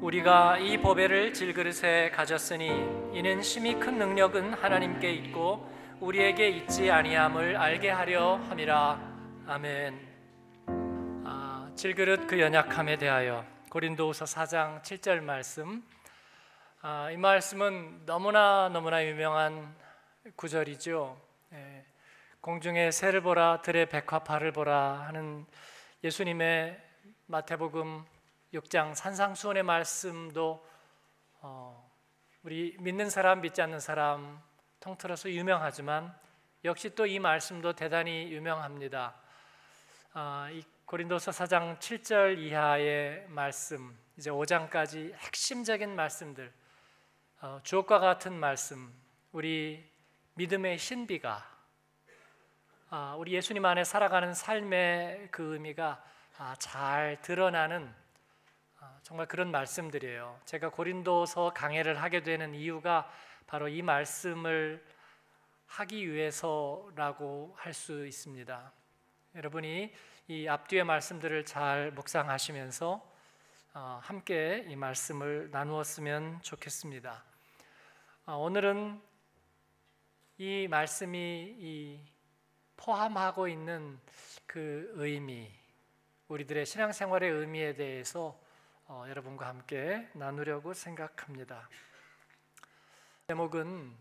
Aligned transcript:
우리가 0.00 0.58
이 0.58 0.76
보배를 0.76 1.32
질그릇에 1.32 2.10
가졌으니 2.10 2.68
이는 3.16 3.40
심히 3.40 3.80
큰 3.80 3.98
능력은 3.98 4.52
하나님께 4.52 5.10
있고 5.12 5.66
우리에게 6.00 6.48
있지 6.50 6.90
아니함을 6.90 7.56
알게 7.56 7.90
하려 7.90 8.36
함이라 8.48 9.00
아멘. 9.46 9.98
아, 11.24 11.70
질그릇 11.74 12.26
그 12.26 12.38
연약함에 12.38 12.98
대하여 12.98 13.46
고린도후서 13.70 14.26
4장 14.26 14.82
7절 14.82 15.20
말씀. 15.22 15.82
아, 16.82 17.10
이 17.10 17.16
말씀은 17.16 18.04
너무나 18.04 18.68
너무나 18.68 19.02
유명한 19.02 19.74
구절이죠. 20.36 21.18
예, 21.54 21.84
공중의 22.42 22.92
새를 22.92 23.22
보라 23.22 23.62
들의 23.62 23.86
백화파를 23.86 24.52
보라 24.52 25.04
하는 25.06 25.46
예수님의 26.04 26.78
마태복음 27.26 28.04
6장 28.54 28.94
산상수훈의 28.94 29.62
말씀도 29.62 30.66
어, 31.40 31.90
우리 32.42 32.76
믿는 32.78 33.10
사람 33.10 33.40
믿지 33.40 33.60
않는 33.62 33.80
사람 33.80 34.40
통틀어서 34.80 35.30
유명하지만 35.30 36.14
역시 36.64 36.94
또 36.94 37.06
이 37.06 37.18
말씀도 37.18 37.74
대단히 37.74 38.32
유명합니다. 38.32 39.14
아, 40.12 40.48
이 40.52 40.62
고린도서 40.84 41.30
4장 41.32 41.78
7절 41.78 42.38
이하의 42.38 43.26
말씀 43.28 43.98
이제 44.16 44.30
5장까지 44.30 45.12
핵심적인 45.14 45.94
말씀들 45.94 46.52
어, 47.40 47.60
주옥과 47.62 47.98
같은 47.98 48.32
말씀 48.32 48.92
우리 49.32 49.84
믿음의 50.34 50.78
신비가 50.78 51.44
아, 52.90 53.16
우리 53.18 53.32
예수님 53.32 53.64
안에 53.64 53.84
살아가는 53.84 54.32
삶의 54.32 55.28
그 55.32 55.54
의미가 55.54 56.02
아, 56.38 56.54
잘 56.58 57.20
드러나는 57.22 57.86
아, 57.88 58.05
정말 59.06 59.26
그런 59.28 59.52
말씀들이에요. 59.52 60.40
제가 60.46 60.70
고린도서 60.70 61.52
강해를 61.54 62.02
하게 62.02 62.24
되는 62.24 62.56
이유가 62.56 63.08
바로 63.46 63.68
이 63.68 63.80
말씀을 63.80 64.84
하기 65.66 66.12
위해서라고 66.12 67.54
할 67.56 67.72
수 67.72 68.04
있습니다. 68.04 68.72
여러분이 69.36 69.94
이 70.26 70.48
앞뒤의 70.48 70.82
말씀들을 70.82 71.44
잘 71.44 71.92
묵상하시면서 71.92 73.12
어, 73.74 74.00
함께 74.02 74.64
이 74.66 74.74
말씀을 74.74 75.52
나누었으면 75.52 76.42
좋겠습니다. 76.42 77.22
어, 78.26 78.38
오늘은 78.38 79.00
이 80.38 80.66
말씀이 80.68 81.54
이 81.60 82.00
포함하고 82.76 83.46
있는 83.46 84.00
그 84.46 84.90
의미, 84.96 85.48
우리들의 86.26 86.66
신앙생활의 86.66 87.30
의미에 87.30 87.76
대해서 87.76 88.44
어, 88.88 89.04
여러분과 89.08 89.48
함께 89.48 90.08
나누려고 90.12 90.72
생각합니다. 90.72 91.68
제목은 93.26 93.92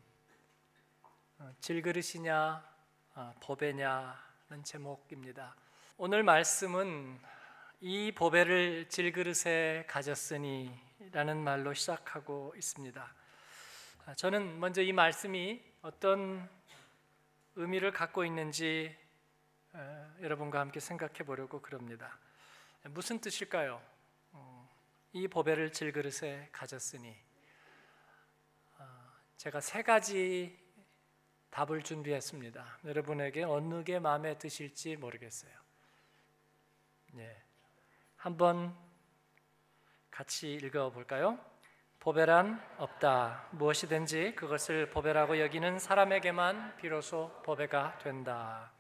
어, 1.40 1.52
질그릇이냐 1.60 2.64
어, 3.16 3.34
보배냐는 3.42 4.64
제목입니다. 4.64 5.56
오늘 5.98 6.22
말씀은 6.22 7.20
이 7.82 8.12
보배를 8.12 8.88
질그릇에 8.88 9.86
가졌으니라는 9.88 11.44
말로 11.44 11.74
시작하고 11.74 12.54
있습니다. 12.56 13.14
아, 14.06 14.14
저는 14.14 14.60
먼저 14.60 14.84
이 14.84 14.94
말씀이 14.94 15.64
어떤 15.82 16.48
의미를 17.56 17.92
갖고 17.92 18.24
있는지 18.24 18.96
어, 19.74 20.16
여러분과 20.22 20.60
함께 20.60 20.80
생각해 20.80 21.24
보려고 21.26 21.60
그럽니다. 21.60 22.20
무슨 22.84 23.20
뜻일까요? 23.20 23.95
이 25.16 25.30
보배를 25.30 25.72
질그릇에 25.72 26.50
가졌으니 26.52 27.16
제가 29.38 29.62
세 29.62 29.82
가지 29.82 30.60
답을 31.52 31.84
준비했습니다. 31.84 32.80
여러분에게 32.84 33.44
어느 33.44 33.82
게 33.86 33.98
마음에 33.98 34.38
드실지 34.38 34.98
모르겠어요. 34.98 35.54
네. 37.14 37.42
한번 38.18 38.76
같이 40.12 40.52
읽어 40.56 40.92
볼까요? 40.92 41.40
보배란 42.02 42.62
없다. 42.78 43.48
무엇이든지 43.52 44.36
그것을 44.36 44.90
보배라고 44.90 45.40
여기는 45.40 45.80
사람에게만 45.80 46.76
비로소 46.76 47.42
보배가 47.46 48.00
된다. 48.00 48.74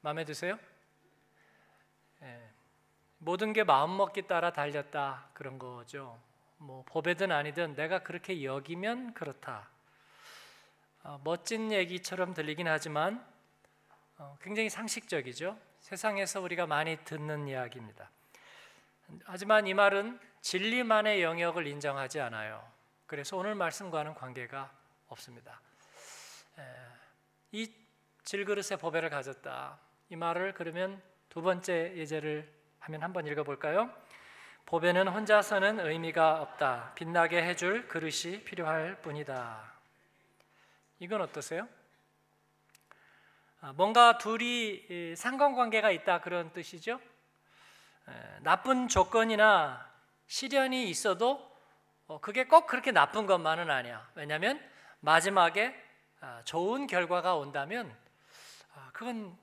마음에 0.00 0.24
드세요? 0.24 0.58
네. 3.22 3.24
모든 3.24 3.52
게 3.52 3.62
마음 3.62 3.96
먹기 3.96 4.22
따라 4.22 4.52
달렸다 4.52 5.28
그런 5.32 5.56
거죠. 5.56 6.18
뭐 6.58 6.82
보배든 6.86 7.30
아니든 7.30 7.76
내가 7.76 8.00
그렇게 8.00 8.42
여기면 8.42 9.14
그렇다. 9.14 9.68
어, 11.04 11.20
멋진 11.22 11.70
얘기처럼 11.70 12.34
들리긴 12.34 12.66
하지만 12.66 13.24
어, 14.18 14.36
굉장히 14.42 14.68
상식적이죠. 14.68 15.56
세상에서 15.78 16.40
우리가 16.40 16.66
많이 16.66 16.96
듣는 17.04 17.46
이야기입니다. 17.46 18.10
하지만 19.24 19.68
이 19.68 19.74
말은 19.74 20.18
진리만의 20.40 21.22
영역을 21.22 21.68
인정하지 21.68 22.20
않아요. 22.20 22.68
그래서 23.06 23.36
오늘 23.36 23.54
말씀과는 23.54 24.14
관계가 24.14 24.72
없습니다. 25.08 25.60
에, 26.58 26.62
이 27.52 27.72
질그릇의 28.24 28.78
보배를 28.80 29.10
가졌다. 29.10 29.78
이 30.08 30.16
말을 30.16 30.54
그러면 30.54 31.00
두 31.28 31.40
번째 31.40 31.94
예제를 31.96 32.61
하면 32.82 33.02
한번 33.02 33.26
읽어볼까요? 33.28 33.90
보배는 34.66 35.06
혼자서는 35.06 35.78
의미가 35.80 36.42
없다. 36.42 36.92
빛나게 36.96 37.40
해줄 37.42 37.86
그릇이 37.86 38.42
필요할 38.44 39.00
뿐이다. 39.02 39.72
이건 40.98 41.20
어떠세요? 41.20 41.68
아, 43.60 43.72
뭔가 43.74 44.18
둘이 44.18 45.14
상관관계가 45.16 45.92
있다 45.92 46.22
그런 46.22 46.52
뜻이죠. 46.52 47.00
나쁜 48.40 48.88
조건이나 48.88 49.88
시련이 50.26 50.88
있어도 50.90 51.52
어, 52.08 52.20
그게 52.20 52.46
꼭 52.46 52.66
그렇게 52.66 52.90
나쁜 52.90 53.26
것만은 53.26 53.70
아니야. 53.70 54.10
왜냐하면 54.16 54.60
마지막에 54.98 55.72
아, 56.20 56.42
좋은 56.44 56.88
결과가 56.88 57.36
온다면 57.36 57.96
아, 58.74 58.90
그건 58.92 59.38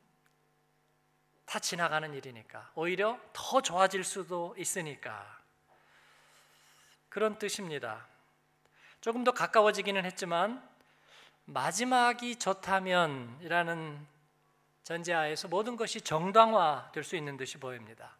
다 1.49 1.57
지나가는 1.57 2.13
일이니까 2.13 2.69
오히려 2.75 3.19
더 3.33 3.59
좋아질 3.59 4.03
수도 4.03 4.53
있으니까 4.55 5.39
그런 7.09 7.39
뜻입니다. 7.39 8.05
조금 9.01 9.23
더 9.23 9.31
가까워지기는 9.31 10.05
했지만 10.05 10.63
마지막이 11.45 12.35
좋다면이라는 12.35 14.05
전제하에서 14.83 15.47
모든 15.47 15.75
것이 15.75 16.01
정당화 16.01 16.91
될 16.93 17.03
수 17.03 17.15
있는 17.15 17.35
듯이 17.35 17.57
보입니다. 17.57 18.11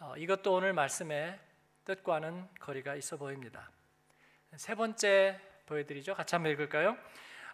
어, 0.00 0.14
이것도 0.16 0.52
오늘 0.52 0.72
말씀의 0.72 1.38
뜻과는 1.84 2.48
거리가 2.58 2.96
있어 2.96 3.16
보입니다. 3.16 3.70
세 4.56 4.74
번째 4.74 5.40
보여드리죠. 5.66 6.16
같이 6.16 6.34
한번 6.34 6.50
읽을까요? 6.50 6.98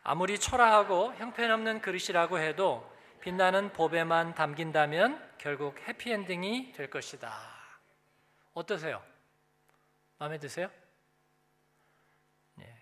아무리 0.03 0.41
초라하고 0.41 1.13
형편없는 1.17 1.83
그릇이라고 1.83 2.39
해도 2.39 3.00
빛나는 3.21 3.75
보배만 3.75 4.35
담긴다면 4.35 5.35
결국 5.37 5.79
해피엔딩이 5.87 6.73
될 6.73 6.89
것이다. 6.89 7.31
어떠세요? 8.55 9.03
마음에 10.19 10.39
드세요? 10.39 10.71
네. 12.55 12.75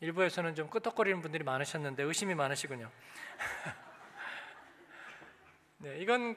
일부에서는 0.00 0.54
좀 0.54 0.68
끄덕거리는 0.68 1.22
분들이 1.22 1.42
많으셨는데 1.42 2.02
의심이 2.02 2.34
많으시군요. 2.34 2.90
네, 5.78 5.98
이건 6.00 6.36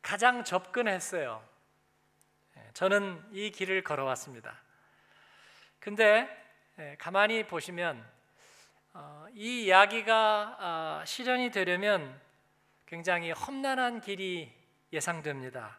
가장 0.00 0.42
접근했어요. 0.42 1.46
네, 2.54 2.70
저는 2.72 3.22
이 3.32 3.50
길을 3.50 3.84
걸어왔습니다. 3.84 4.58
근데 5.80 6.26
네, 6.76 6.96
가만히 6.98 7.46
보시면 7.46 8.02
어, 8.94 9.26
이 9.34 9.64
이야기가 9.64 10.56
어, 10.58 11.04
실현이 11.04 11.50
되려면 11.50 12.24
굉장히 12.86 13.32
험난한 13.32 14.00
길이 14.00 14.52
예상됩니다. 14.92 15.76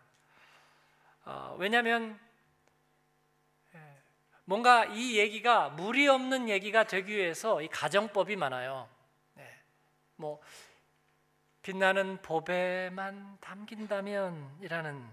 어, 1.23 1.55
왜냐하면 1.57 2.19
예, 3.73 3.79
뭔가 4.43 4.85
이 4.85 5.17
얘기가 5.17 5.69
무리 5.69 6.07
없는 6.07 6.49
얘기가 6.49 6.83
되기 6.83 7.15
위해서 7.15 7.61
이 7.61 7.69
가정법이 7.69 8.35
많아요. 8.35 8.89
네. 9.35 9.49
뭐 10.17 10.41
빛나는 11.61 12.21
보배만 12.21 13.37
담긴다면이라는 13.39 15.09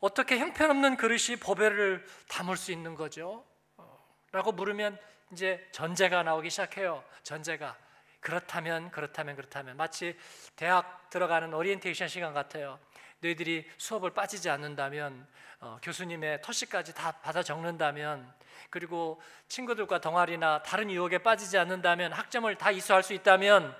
어떻게 0.00 0.38
형편없는 0.38 0.96
그릇이 0.96 1.36
보배를 1.40 2.04
담을 2.28 2.56
수 2.56 2.72
있는 2.72 2.96
거죠? 2.96 3.44
어, 3.76 4.04
라고 4.32 4.50
물으면 4.50 4.98
이제 5.32 5.68
전제가 5.70 6.24
나오기 6.24 6.50
시작해요. 6.50 7.04
전제가 7.22 7.76
그렇다면 8.20 8.90
그렇다면 8.90 9.36
그렇다면 9.36 9.76
마치 9.76 10.16
대학 10.56 11.08
들어가는 11.10 11.52
오리엔테이션 11.52 12.08
시간 12.08 12.34
같아요. 12.34 12.78
너희들이 13.20 13.68
수업을 13.76 14.10
빠지지 14.10 14.48
않는다면 14.50 15.26
어, 15.60 15.78
교수님의 15.82 16.40
토시까지 16.42 16.94
다 16.94 17.12
받아 17.20 17.42
적는다면 17.42 18.32
그리고 18.70 19.20
친구들과 19.48 20.00
동아리나 20.00 20.62
다른 20.62 20.90
유혹에 20.90 21.18
빠지지 21.18 21.58
않는다면 21.58 22.12
학점을 22.12 22.54
다 22.56 22.70
이수할 22.70 23.02
수 23.02 23.12
있다면 23.12 23.76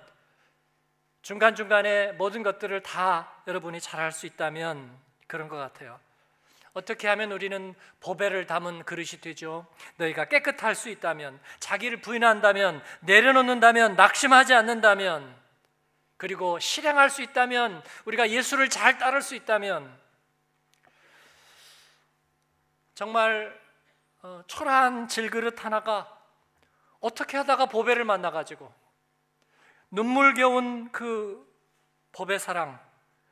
중간중간에 1.23 2.13
모든 2.13 2.43
것들을 2.43 2.83
다 2.83 3.43
여러분이 3.47 3.81
잘할 3.81 4.13
수 4.13 4.27
있다면 4.27 4.99
그런 5.27 5.49
것 5.49 5.57
같아요. 5.57 6.01
어떻게 6.73 7.09
하면 7.09 7.33
우리는 7.33 7.75
보배를 8.01 8.47
담은 8.47 8.85
그릇이 8.85 9.21
되죠? 9.21 9.67
너희가 9.97 10.27
깨끗할 10.27 10.75
수 10.75 10.89
있다면, 10.89 11.41
자기를 11.59 12.01
부인한다면, 12.01 12.83
내려놓는다면, 13.01 13.97
낙심하지 13.97 14.55
않는다면, 14.55 15.35
그리고 16.17 16.59
실행할 16.59 17.11
수 17.11 17.23
있다면, 17.23 17.83
우리가 18.05 18.31
예수를 18.31 18.69
잘 18.69 18.99
따를 18.99 19.23
수 19.23 19.35
있다면, 19.35 19.99
정말 23.01 23.59
어, 24.23 24.43
초라한 24.47 25.09
질그릇 25.09 25.65
하나가 25.65 26.19
어떻게 27.01 27.39
하다가 27.39 27.67
보배를 27.67 28.05
만나가지고 28.05 28.71
눈물겨운 29.91 30.93
그 30.93 31.51
법의 32.13 32.39
사랑 32.39 32.79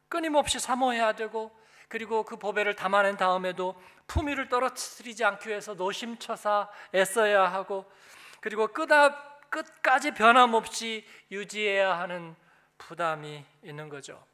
끊임없이 0.09 0.59
사모해야 0.59 1.13
되고 1.13 1.55
그리고 1.89 2.23
그 2.23 2.37
보배를 2.37 2.77
담아낸 2.77 3.17
다음에도 3.17 3.81
품위를 4.07 4.49
떨어뜨리지 4.49 5.25
않기 5.25 5.49
위해서 5.49 5.75
노심초사 5.75 6.69
애써야 6.95 7.45
하고 7.47 7.91
그리고 8.41 8.69
끝아, 8.69 9.39
끝까지 9.49 10.13
변함없이 10.13 11.07
유지해야 11.31 11.99
하는 11.99 12.37
부담이 12.77 13.45
있는 13.63 13.89
거죠. 13.89 14.25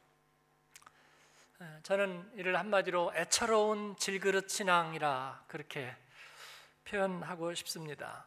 저는 1.82 2.30
이를 2.34 2.58
한마디로 2.58 3.12
애처로운 3.14 3.96
질그릇 3.96 4.50
신앙이라 4.50 5.44
그렇게 5.46 5.94
표현하고 6.84 7.54
싶습니다. 7.54 8.26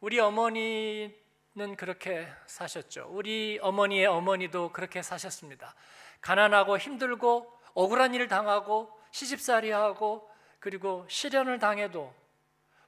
우리 0.00 0.20
어머니 0.20 1.18
는 1.56 1.74
그렇게 1.74 2.28
사셨죠. 2.46 3.08
우리 3.10 3.58
어머니의 3.60 4.06
어머니도 4.06 4.70
그렇게 4.72 5.02
사셨습니다. 5.02 5.74
가난하고 6.20 6.78
힘들고 6.78 7.59
억울한 7.74 8.14
일을 8.14 8.28
당하고 8.28 8.90
시집살이하고 9.10 10.30
그리고 10.58 11.06
시련을 11.08 11.58
당해도 11.58 12.12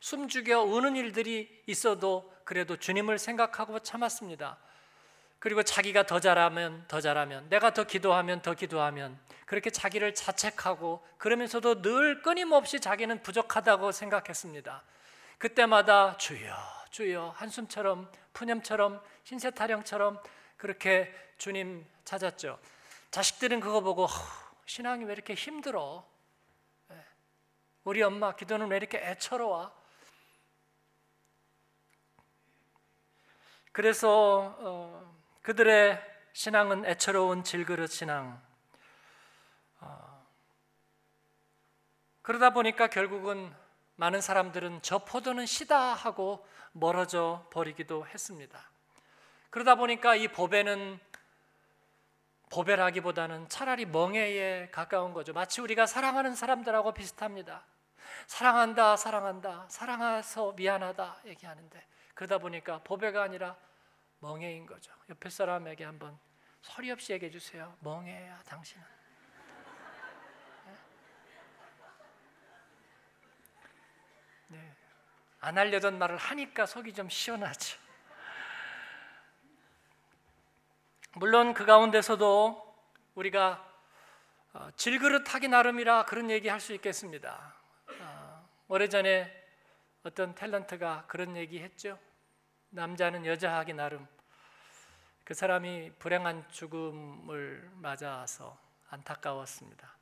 숨죽여 0.00 0.62
우는 0.62 0.96
일들이 0.96 1.62
있어도 1.66 2.32
그래도 2.44 2.76
주님을 2.76 3.18
생각하고 3.18 3.78
참았습니다. 3.78 4.58
그리고 5.38 5.62
자기가 5.62 6.04
더 6.06 6.20
잘하면 6.20 6.84
더 6.86 7.00
잘하면 7.00 7.48
내가 7.48 7.72
더 7.72 7.84
기도하면 7.84 8.42
더 8.42 8.54
기도하면 8.54 9.18
그렇게 9.46 9.70
자기를 9.70 10.14
자책하고 10.14 11.04
그러면서도 11.18 11.82
늘 11.82 12.22
끊임없이 12.22 12.78
자기는 12.78 13.22
부족하다고 13.22 13.90
생각했습니다. 13.92 14.82
그때마다 15.38 16.16
주여 16.16 16.54
주여 16.90 17.34
한숨처럼 17.36 18.10
푸념처럼 18.32 19.00
흰새 19.24 19.50
타령처럼 19.50 20.22
그렇게 20.56 21.12
주님 21.38 21.84
찾았죠. 22.04 22.58
자식들은 23.10 23.60
그거 23.60 23.80
보고 23.80 24.06
신앙이 24.66 25.04
왜 25.04 25.12
이렇게 25.12 25.34
힘들어? 25.34 26.06
예. 26.90 27.04
우리 27.84 28.02
엄마 28.02 28.34
기도는 28.34 28.68
왜 28.68 28.76
이렇게 28.76 28.98
애처로워? 28.98 29.82
그래서 33.72 34.56
어, 34.58 35.16
그들의 35.42 36.00
신앙은 36.34 36.86
애처로운 36.86 37.42
질그릇 37.42 37.90
신앙. 37.90 38.40
어, 39.80 40.26
그러다 42.22 42.50
보니까 42.50 42.88
결국은 42.88 43.52
많은 43.96 44.20
사람들은 44.20 44.80
저 44.82 44.98
포도는 45.04 45.46
시다 45.46 45.94
하고 45.94 46.46
멀어져 46.72 47.46
버리기도 47.50 48.06
했습니다. 48.06 48.70
그러다 49.50 49.74
보니까 49.74 50.16
이 50.16 50.28
보배는 50.28 50.98
보배라기보다는 52.52 53.48
차라리 53.48 53.86
멍해에 53.86 54.68
가까운 54.70 55.14
거죠. 55.14 55.32
마치 55.32 55.62
우리가 55.62 55.86
사랑하는 55.86 56.34
사람들하고 56.34 56.92
비슷합니다. 56.92 57.64
사랑한다, 58.26 58.96
사랑한다, 58.96 59.66
사랑해서 59.68 60.52
미안하다 60.52 61.22
얘기하는데 61.24 61.86
그러다 62.14 62.38
보니까 62.38 62.82
보배가 62.84 63.22
아니라 63.22 63.56
멍해인 64.18 64.66
거죠. 64.66 64.92
옆에 65.08 65.30
사람에게 65.30 65.84
한번 65.84 66.18
소리 66.60 66.90
없이 66.90 67.12
얘기해 67.14 67.30
주세요. 67.30 67.74
멍해야 67.80 68.42
당신은. 68.42 68.84
네. 74.48 74.76
안 75.40 75.56
하려던 75.56 75.98
말을 75.98 76.18
하니까 76.18 76.66
속이 76.66 76.92
좀 76.92 77.08
시원하죠. 77.08 77.80
물론 81.14 81.52
그 81.52 81.66
가운데서도 81.66 82.74
우리가 83.16 83.68
어, 84.54 84.70
질그릇하기 84.76 85.48
나름이라 85.48 86.06
그런 86.06 86.30
얘기 86.30 86.48
할 86.48 86.58
수 86.58 86.72
있겠습니다. 86.72 87.54
어, 88.00 88.48
오래전에 88.68 89.30
어떤 90.04 90.34
탤런트가 90.34 91.06
그런 91.06 91.36
얘기 91.36 91.60
했죠. 91.60 91.98
남자는 92.70 93.26
여자하기 93.26 93.74
나름. 93.74 94.06
그 95.24 95.34
사람이 95.34 95.92
불행한 95.98 96.48
죽음을 96.50 97.70
맞아서 97.74 98.58
안타까웠습니다. 98.88 99.94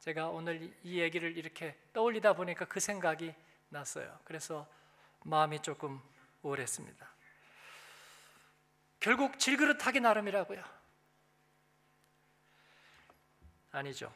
제가 0.00 0.28
오늘 0.28 0.72
이 0.82 1.00
얘기를 1.00 1.36
이렇게 1.36 1.76
떠올리다 1.92 2.32
보니까 2.32 2.64
그 2.64 2.80
생각이 2.80 3.34
났어요. 3.68 4.18
그래서 4.24 4.66
마음이 5.22 5.60
조금 5.60 6.00
우울했습니다. 6.42 7.06
결국 9.00 9.38
질그릇하기 9.38 10.00
나름이라고요. 10.00 10.62
아니죠. 13.72 14.12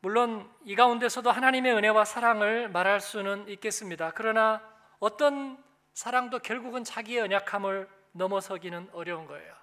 물론 0.00 0.50
이 0.64 0.74
가운데서도 0.74 1.30
하나님의 1.30 1.74
은혜와 1.74 2.04
사랑을 2.04 2.68
말할 2.68 3.00
수는 3.00 3.48
있겠습니다. 3.48 4.12
그러나 4.14 4.62
어떤 4.98 5.62
사랑도 5.92 6.40
결국은 6.40 6.84
자기의 6.84 7.20
연약함을 7.20 7.88
넘어서기는 8.12 8.90
어려운 8.92 9.26
거예요. 9.26 9.54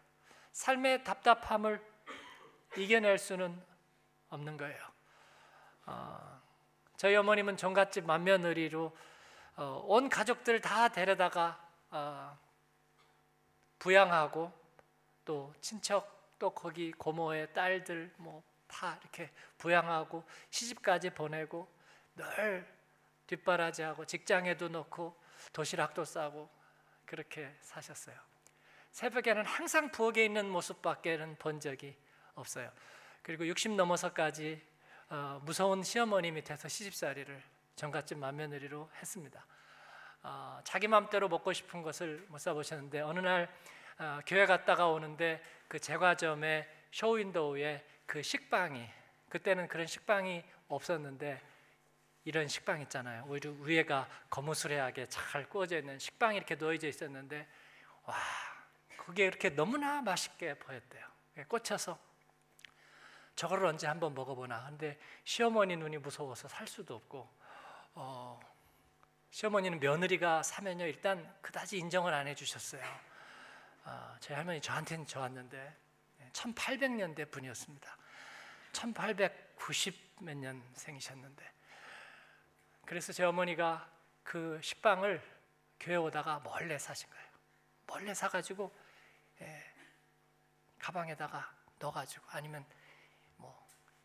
삶의 0.51 1.03
답답함을 1.03 1.81
이겨낼 2.77 3.17
수는 3.17 3.59
없는 4.29 4.57
거예요. 4.57 4.79
어, 5.85 6.41
저희 6.97 7.15
어머님은 7.15 7.57
종갓집 7.57 8.05
맏며느리로 8.05 8.95
어, 9.57 9.83
온 9.85 10.09
가족들 10.09 10.61
다 10.61 10.89
데려다가 10.89 11.59
어, 11.89 12.37
부양하고 13.81 14.51
또 15.25 15.53
친척 15.61 16.37
또 16.39 16.49
거기 16.49 16.91
고모의 16.91 17.53
딸들 17.53 18.13
뭐 18.17 18.41
다 18.71 18.97
이렇게 19.01 19.29
부양하고 19.57 20.23
시집까지 20.49 21.11
보내고 21.11 21.67
늘 22.15 22.65
뒷바라지하고 23.27 24.05
직장에도 24.05 24.69
넣고 24.69 25.15
도시락도 25.53 26.05
싸고 26.05 26.49
그렇게 27.05 27.53
사셨어요. 27.61 28.17
새벽에는 28.91 29.45
항상 29.45 29.91
부엌에 29.91 30.25
있는 30.25 30.49
모습밖에는 30.49 31.37
본 31.37 31.59
적이 31.59 31.95
없어요. 32.35 32.71
그리고 33.21 33.45
60 33.47 33.73
넘어서까지 33.75 34.61
어, 35.09 35.41
무서운 35.43 35.83
시어머니 35.83 36.31
밑에서 36.31 36.67
시집살이를 36.67 37.41
정갓집 37.75 38.17
맏며느리로 38.17 38.89
했습니다. 38.95 39.45
어, 40.23 40.59
자기 40.63 40.87
마음대로 40.87 41.27
먹고 41.27 41.53
싶은 41.53 41.81
것을 41.81 42.25
못 42.29 42.39
사보셨는데 42.39 43.01
어느 43.01 43.19
날 43.19 43.53
어, 43.97 44.19
교회 44.25 44.45
갔다가 44.45 44.87
오는데 44.87 45.43
그 45.67 45.79
제과점에 45.79 46.67
쇼윈도우에 46.91 47.85
그 48.05 48.21
식빵이 48.21 48.87
그때는 49.29 49.67
그런 49.67 49.87
식빵이 49.87 50.43
없었는데 50.67 51.41
이런 52.25 52.47
식빵 52.47 52.81
있잖아요. 52.81 53.25
위에가 53.61 54.07
거무스레하게 54.29 55.07
잘 55.07 55.49
구워져 55.49 55.79
있는 55.79 55.97
식빵이 55.97 56.37
이렇게 56.37 56.55
놓여져 56.55 56.87
있었는데 56.87 57.47
와 58.03 58.15
그게 58.97 59.25
이렇게 59.25 59.49
너무나 59.49 60.01
맛있게 60.01 60.53
보였대요. 60.55 61.05
꽂혀서 61.47 62.11
저거를 63.35 63.65
언제 63.65 63.87
한번 63.87 64.13
먹어보나. 64.13 64.65
근데 64.69 64.99
시어머니 65.23 65.75
눈이 65.75 65.97
무서워서 65.97 66.47
살 66.47 66.67
수도 66.67 66.95
없고, 66.95 67.27
어, 67.95 68.39
시어머니는 69.31 69.79
며느리가 69.79 70.43
사면요 70.43 70.85
일단 70.85 71.33
그다지 71.41 71.77
인정을 71.77 72.13
안 72.13 72.27
해주셨어요. 72.27 72.83
어, 73.85 74.15
저희 74.19 74.35
할머니 74.35 74.61
저한테는 74.61 75.05
좋았는데 75.07 75.75
1800년대 76.33 77.31
분이었습니다. 77.31 77.97
1890 78.73 80.11
몇 80.21 80.35
년 80.37 80.63
생이셨는데 80.75 81.51
그래서 82.85 83.11
제 83.11 83.23
어머니가 83.23 83.89
그 84.23 84.59
식빵을 84.61 85.21
교회 85.79 85.95
오다가 85.95 86.39
몰래 86.39 86.77
사신 86.77 87.09
거예요. 87.09 87.25
몰래 87.87 88.13
사가지고 88.13 88.71
예, 89.41 89.73
가방에다가 90.77 91.51
넣어가지고 91.79 92.25
아니면 92.29 92.65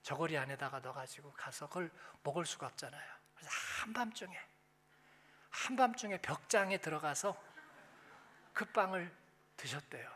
저고리 0.03 0.39
안에다가 0.39 0.79
넣어가지고 0.81 1.33
가서 1.33 1.67
그걸 1.69 1.91
먹을 2.23 2.47
수가 2.47 2.69
없잖아요. 2.69 3.13
그래서 3.35 3.51
한밤중에 3.83 4.39
한밤중에 5.57 6.19
벽장에 6.19 6.77
들어가서 6.79 7.41
그 8.53 8.65
빵을 8.67 9.11
드셨대요. 9.57 10.11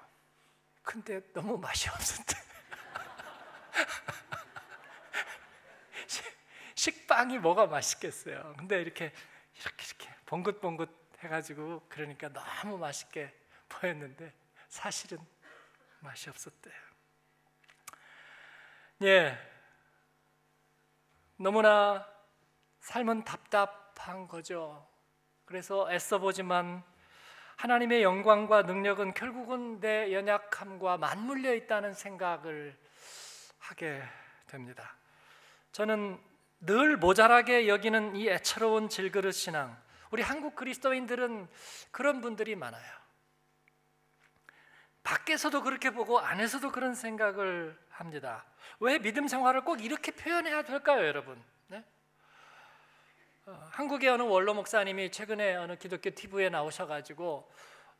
근데 0.82 1.22
너무 1.32 1.56
맛이 1.56 1.88
없었대. 1.88 2.36
식빵이 6.74 7.38
뭐가 7.38 7.66
맛있겠어요. 7.66 8.54
근데 8.58 8.82
이렇게 8.82 9.14
이렇게 9.60 9.86
이렇게 9.86 10.14
봉긋봉긋 10.26 10.90
해가지고 11.20 11.86
그러니까 11.88 12.28
너무 12.28 12.76
맛있게 12.76 13.34
보였는데 13.68 14.34
사실은 14.68 15.18
맛이 16.00 16.28
없었대요. 16.28 16.74
예, 19.02 19.38
너무나 21.36 22.06
삶은 22.80 23.24
답답한 23.24 24.28
거죠. 24.28 24.89
그래서 25.50 25.90
애써보지만 25.90 26.80
하나님의 27.56 28.04
영광과 28.04 28.62
능력은 28.62 29.14
결국은 29.14 29.80
내 29.80 30.12
연약함과 30.12 30.98
맞물려 30.98 31.54
있다는 31.54 31.92
생각을 31.92 32.78
하게 33.58 34.00
됩니다. 34.46 34.94
저는 35.72 36.20
늘 36.60 36.96
모자라게 36.96 37.66
여기는 37.66 38.14
이 38.14 38.28
애처로운 38.28 38.88
질그릇 38.88 39.34
신앙, 39.34 39.76
우리 40.12 40.22
한국 40.22 40.54
그리스도인들은 40.54 41.48
그런 41.90 42.20
분들이 42.20 42.54
많아요. 42.54 42.92
밖에서도 45.02 45.64
그렇게 45.64 45.90
보고 45.90 46.20
안에서도 46.20 46.70
그런 46.70 46.94
생각을 46.94 47.76
합니다. 47.88 48.44
왜 48.78 49.00
믿음 49.00 49.26
생활을 49.26 49.64
꼭 49.64 49.82
이렇게 49.84 50.12
표현해야 50.12 50.62
될까요, 50.62 51.04
여러분? 51.04 51.42
네? 53.46 53.52
어, 53.52 53.68
한국의 53.70 54.08
어느 54.10 54.22
원로 54.22 54.54
목사님이 54.54 55.10
최근에 55.10 55.56
어느 55.56 55.76
기독교 55.76 56.10
TV에 56.10 56.48
나오셔가지고 56.48 57.50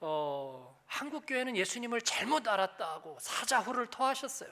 어, 0.01 0.83
한국 0.87 1.25
교회는 1.27 1.57
예수님을 1.57 2.01
잘못 2.03 2.49
알았다고 2.49 3.19
사자후를 3.21 3.87
토하셨어요. 3.87 4.51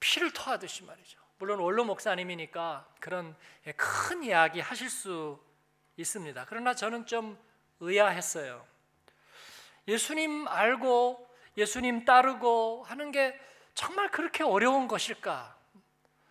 피를 0.00 0.32
토하듯이 0.32 0.84
말이죠. 0.84 1.18
물론 1.38 1.60
원로 1.60 1.84
목사님이니까 1.84 2.88
그런 3.00 3.36
큰 3.76 4.22
이야기 4.22 4.60
하실 4.60 4.90
수 4.90 5.40
있습니다. 5.96 6.46
그러나 6.48 6.74
저는 6.74 7.06
좀 7.06 7.38
의아했어요. 7.80 8.64
예수님 9.86 10.46
알고 10.48 11.28
예수님 11.56 12.04
따르고 12.04 12.84
하는 12.84 13.10
게 13.10 13.38
정말 13.74 14.10
그렇게 14.10 14.44
어려운 14.44 14.86
것일까? 14.86 15.57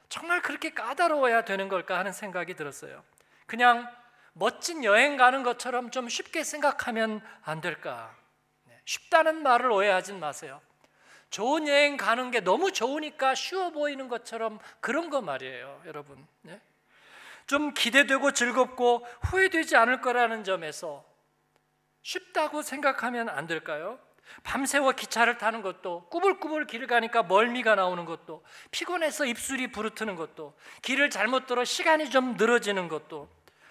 정말 0.09 0.41
그렇게 0.41 0.71
까다로워야 0.71 1.43
되는 1.43 1.69
걸까 1.69 1.97
하는 1.99 2.11
생각이 2.11 2.55
들었어요. 2.55 3.03
그냥 3.45 3.89
멋진 4.33 4.83
여행 4.83 5.17
가는 5.17 5.43
것처럼 5.43 5.91
좀 5.91 6.07
쉽게 6.09 6.43
생각하면 6.43 7.21
안 7.43 7.59
될까? 7.59 8.15
네, 8.65 8.79
쉽다는 8.85 9.41
말을 9.41 9.71
오해하지 9.71 10.13
마세요. 10.13 10.61
좋은 11.29 11.67
여행 11.67 11.97
가는 11.97 12.31
게 12.31 12.39
너무 12.39 12.71
좋으니까 12.71 13.35
쉬워 13.35 13.71
보이는 13.71 14.07
것처럼 14.07 14.59
그런 14.79 15.09
거 15.09 15.21
말이에요, 15.21 15.81
여러분. 15.85 16.25
네? 16.41 16.61
좀 17.47 17.73
기대되고 17.73 18.31
즐겁고 18.31 19.05
후회되지 19.23 19.75
않을 19.75 20.01
거라는 20.01 20.43
점에서 20.43 21.05
쉽다고 22.01 22.61
생각하면 22.61 23.29
안 23.29 23.47
될까요? 23.47 23.99
밤새워 24.43 24.91
기차를 24.91 25.37
타는 25.37 25.61
것도 25.61 26.07
꾸불꾸불 26.09 26.67
길을 26.67 26.87
가니까 26.87 27.23
멀미가 27.23 27.75
나오는 27.75 28.05
것도 28.05 28.43
피곤해서 28.71 29.25
입술이 29.25 29.71
부르트는 29.71 30.15
것도 30.15 30.55
길을 30.81 31.09
잘못 31.09 31.47
들어 31.47 31.63
시간이 31.63 32.09
좀 32.09 32.35
늘어지는 32.37 32.87
것도 32.87 33.29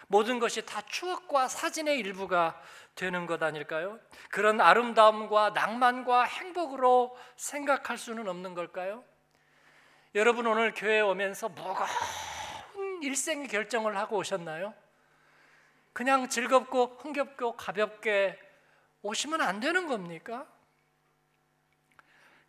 모든 0.09 0.39
것이 0.39 0.65
다 0.65 0.83
추억과 0.83 1.49
사진의 1.49 1.99
일부가 1.99 2.61
되는 2.95 3.27
것 3.27 3.43
아닐까요? 3.43 3.99
그런 4.31 4.61
아름다움과 4.61 5.51
낭만과 5.51 6.25
행복으로 6.25 7.17
생각할 7.37 7.99
수는 7.99 8.29
없는 8.29 8.55
걸까요? 8.55 9.05
여러분 10.15 10.47
오늘 10.47 10.73
교회에 10.73 11.01
오면서 11.01 11.49
무거운 11.51 13.03
일생의 13.03 13.49
결정을 13.49 13.97
하고 13.97 14.17
오셨나요? 14.17 14.73
그냥 15.93 16.29
즐겁고 16.29 16.99
흥겹고 17.01 17.57
가볍게 17.57 18.39
오시면 19.07 19.41
안 19.41 19.61
되는 19.61 19.87
겁니까? 19.87 20.47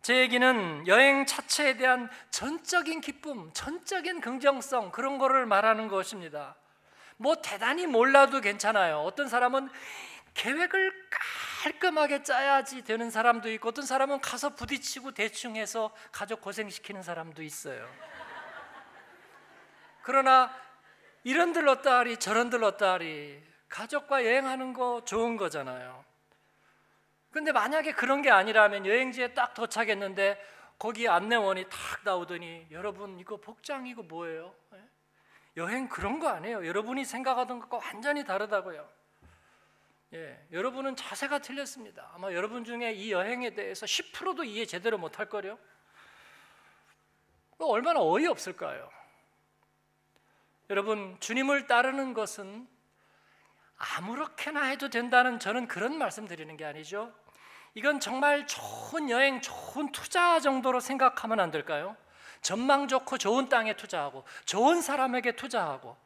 제 0.02 0.20
얘기는 0.20 0.86
여행 0.86 1.26
자체에 1.26 1.76
대한 1.76 2.08
전적인 2.30 3.00
기쁨, 3.00 3.52
전적인 3.52 4.20
긍정성 4.20 4.90
그런 4.90 5.18
거를 5.18 5.46
말하는 5.46 5.88
것입니다. 5.88 6.56
뭐 7.16 7.36
대단히 7.36 7.86
몰라도 7.86 8.40
괜찮아요. 8.40 9.00
어떤 9.00 9.28
사람은 9.28 9.68
계획을 10.34 11.08
깔끔하게 11.62 12.22
짜야지 12.22 12.84
되는 12.84 13.10
사람도 13.10 13.50
있고 13.52 13.70
어떤 13.70 13.84
사람은 13.84 14.20
가서 14.20 14.50
부딪히고 14.50 15.12
대충 15.12 15.56
해서 15.56 15.90
가족 16.12 16.40
고생시키는 16.40 17.02
사람도 17.02 17.42
있어요. 17.42 17.88
그러나 20.02 20.50
이런 21.24 21.52
들렀다리 21.52 22.18
저런 22.18 22.50
들렀다리 22.50 23.42
가족과 23.68 24.24
여행하는 24.24 24.72
거 24.72 25.02
좋은 25.04 25.36
거잖아요. 25.36 26.04
근데 27.30 27.52
만약에 27.52 27.92
그런 27.92 28.22
게 28.22 28.30
아니라면 28.30 28.86
여행지에 28.86 29.34
딱 29.34 29.54
도착했는데 29.54 30.40
거기 30.78 31.08
안내원이 31.08 31.64
탁 31.64 32.00
나오더니 32.04 32.68
여러분 32.70 33.18
이거 33.18 33.36
복장 33.36 33.86
이거 33.86 34.02
뭐예요? 34.02 34.54
예? 34.74 34.82
여행 35.56 35.88
그런 35.88 36.18
거 36.18 36.28
아니에요. 36.28 36.66
여러분이 36.66 37.04
생각하던 37.04 37.58
것과 37.60 37.78
완전히 37.78 38.24
다르다고요. 38.24 38.88
예, 40.14 40.46
여러분은 40.52 40.96
자세가 40.96 41.40
틀렸습니다. 41.40 42.10
아마 42.14 42.32
여러분 42.32 42.64
중에 42.64 42.92
이 42.92 43.12
여행에 43.12 43.50
대해서 43.50 43.84
10%도 43.84 44.44
이해 44.44 44.64
제대로 44.64 44.96
못할 44.96 45.28
거요. 45.28 45.58
얼마나 47.58 48.00
어이없을까요? 48.00 48.90
여러분, 50.70 51.18
주님을 51.20 51.66
따르는 51.66 52.14
것은 52.14 52.68
아무렇게나 53.78 54.64
해도 54.64 54.88
된다는 54.90 55.38
저는 55.38 55.68
그런 55.68 55.96
말씀 55.98 56.26
드리는 56.26 56.56
게 56.56 56.64
아니죠. 56.64 57.12
이건 57.74 58.00
정말 58.00 58.46
좋은 58.46 59.08
여행, 59.10 59.40
좋은 59.40 59.92
투자 59.92 60.40
정도로 60.40 60.80
생각하면 60.80 61.38
안 61.40 61.50
될까요? 61.50 61.96
전망 62.40 62.88
좋고 62.88 63.18
좋은 63.18 63.48
땅에 63.48 63.74
투자하고 63.74 64.24
좋은 64.44 64.80
사람에게 64.80 65.32
투자하고 65.32 65.96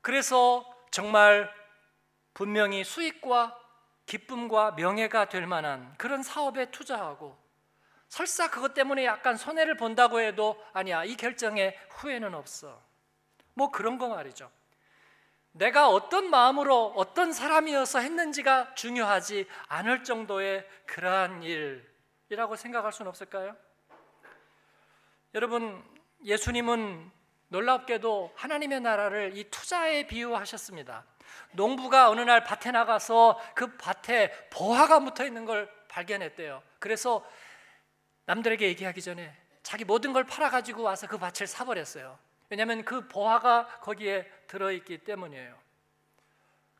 그래서 0.00 0.64
정말 0.90 1.50
분명히 2.32 2.84
수익과 2.84 3.58
기쁨과 4.06 4.72
명예가 4.72 5.28
될 5.28 5.46
만한 5.46 5.94
그런 5.96 6.22
사업에 6.22 6.70
투자하고 6.70 7.36
설사 8.08 8.50
그것 8.50 8.74
때문에 8.74 9.04
약간 9.04 9.36
손해를 9.36 9.76
본다고 9.76 10.20
해도 10.20 10.62
아니야 10.72 11.04
이 11.04 11.16
결정에 11.16 11.76
후회는 11.90 12.34
없어 12.34 12.80
뭐 13.54 13.70
그런 13.70 13.98
거 13.98 14.08
말이죠 14.08 14.50
내가 15.54 15.88
어떤 15.88 16.30
마음으로 16.30 16.94
어떤 16.96 17.32
사람이어서 17.32 18.00
했는지가 18.00 18.74
중요하지 18.74 19.46
않을 19.68 20.02
정도의 20.02 20.68
그러한 20.84 21.44
일이라고 21.44 22.56
생각할 22.56 22.92
수는 22.92 23.08
없을까요? 23.08 23.56
여러분 25.32 25.84
예수님은 26.24 27.08
놀랍게도 27.48 28.32
하나님의 28.34 28.80
나라를 28.80 29.36
이 29.36 29.48
투자에 29.48 30.08
비유하셨습니다. 30.08 31.04
농부가 31.52 32.10
어느 32.10 32.20
날 32.22 32.42
밭에 32.42 32.72
나가서 32.72 33.40
그 33.54 33.76
밭에 33.76 34.48
보화가 34.50 34.98
묻어 34.98 35.24
있는 35.24 35.44
걸 35.44 35.70
발견했대요. 35.86 36.64
그래서 36.80 37.24
남들에게 38.26 38.66
얘기하기 38.66 39.00
전에 39.00 39.32
자기 39.62 39.84
모든 39.84 40.12
걸 40.12 40.24
팔아 40.24 40.50
가지고 40.50 40.82
와서 40.82 41.06
그 41.06 41.16
밭을 41.16 41.46
사버렸어요. 41.46 42.18
왜냐하면 42.50 42.84
그 42.84 43.08
보화가 43.08 43.80
거기에 43.80 44.30
들어있기 44.46 44.98
때문이에요. 44.98 45.64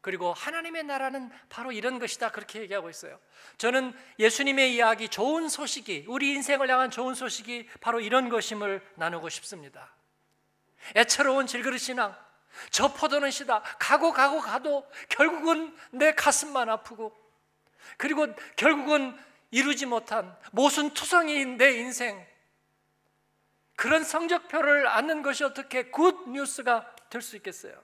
그리고 0.05 0.35
하나님의 0.35 0.85
나라는 0.85 1.31
바로 1.49 1.73
이런 1.73 1.99
것이다 1.99 2.31
그렇게 2.31 2.61
얘기하고 2.61 2.91
있어요. 2.91 3.19
저는 3.57 3.95
예수님의 4.19 4.75
이야기 4.75 5.09
좋은 5.09 5.49
소식이 5.49 6.05
우리 6.09 6.35
인생을 6.35 6.69
향한 6.69 6.91
좋은 6.91 7.15
소식이 7.15 7.71
바로 7.81 8.01
이런 8.01 8.29
것임을 8.29 8.87
나누고 8.97 9.31
싶습니다. 9.31 9.95
애처로운 10.95 11.47
질그릇 11.47 11.81
신앙 11.81 12.15
저 12.71 12.93
포도는 12.93 13.31
시다 13.31 13.63
가고 13.79 14.13
가고 14.13 14.41
가도 14.41 14.87
결국은 15.09 15.75
내 15.91 16.15
가슴만 16.15 16.69
아프고 16.69 17.17
그리고 17.97 18.27
결국은 18.57 19.17
이루지 19.51 19.87
못한 19.87 20.37
모순 20.53 20.91
투성이인 20.91 21.57
내 21.57 21.79
인생 21.79 22.27
그런 23.77 24.05
성적표를 24.05 24.87
안는 24.87 25.23
것이 25.23 25.45
어떻게 25.45 25.91
good 25.91 26.29
news가 26.29 26.95
될 27.11 27.23
수 27.23 27.37
있겠어요? 27.37 27.81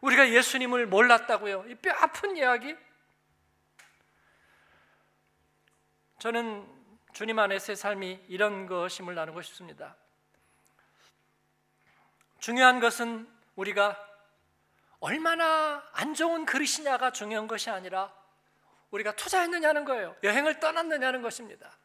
우리가 0.00 0.30
예수님을 0.30 0.86
몰랐다고요? 0.86 1.64
이 1.68 1.74
뼈 1.76 1.92
아픈 1.92 2.36
이야기? 2.36 2.76
저는 6.18 6.66
주님 7.12 7.38
안에서의 7.38 7.76
삶이 7.76 8.24
이런 8.28 8.66
것임을 8.66 9.14
나누고 9.14 9.42
싶습니다. 9.42 9.96
중요한 12.40 12.80
것은 12.80 13.28
우리가 13.56 13.96
얼마나 15.00 15.84
안 15.92 16.14
좋은 16.14 16.44
그릇이냐가 16.46 17.10
중요한 17.12 17.46
것이 17.48 17.70
아니라 17.70 18.12
우리가 18.90 19.12
투자했느냐는 19.16 19.84
거예요. 19.84 20.16
여행을 20.22 20.60
떠났느냐는 20.60 21.22
것입니다. 21.22 21.76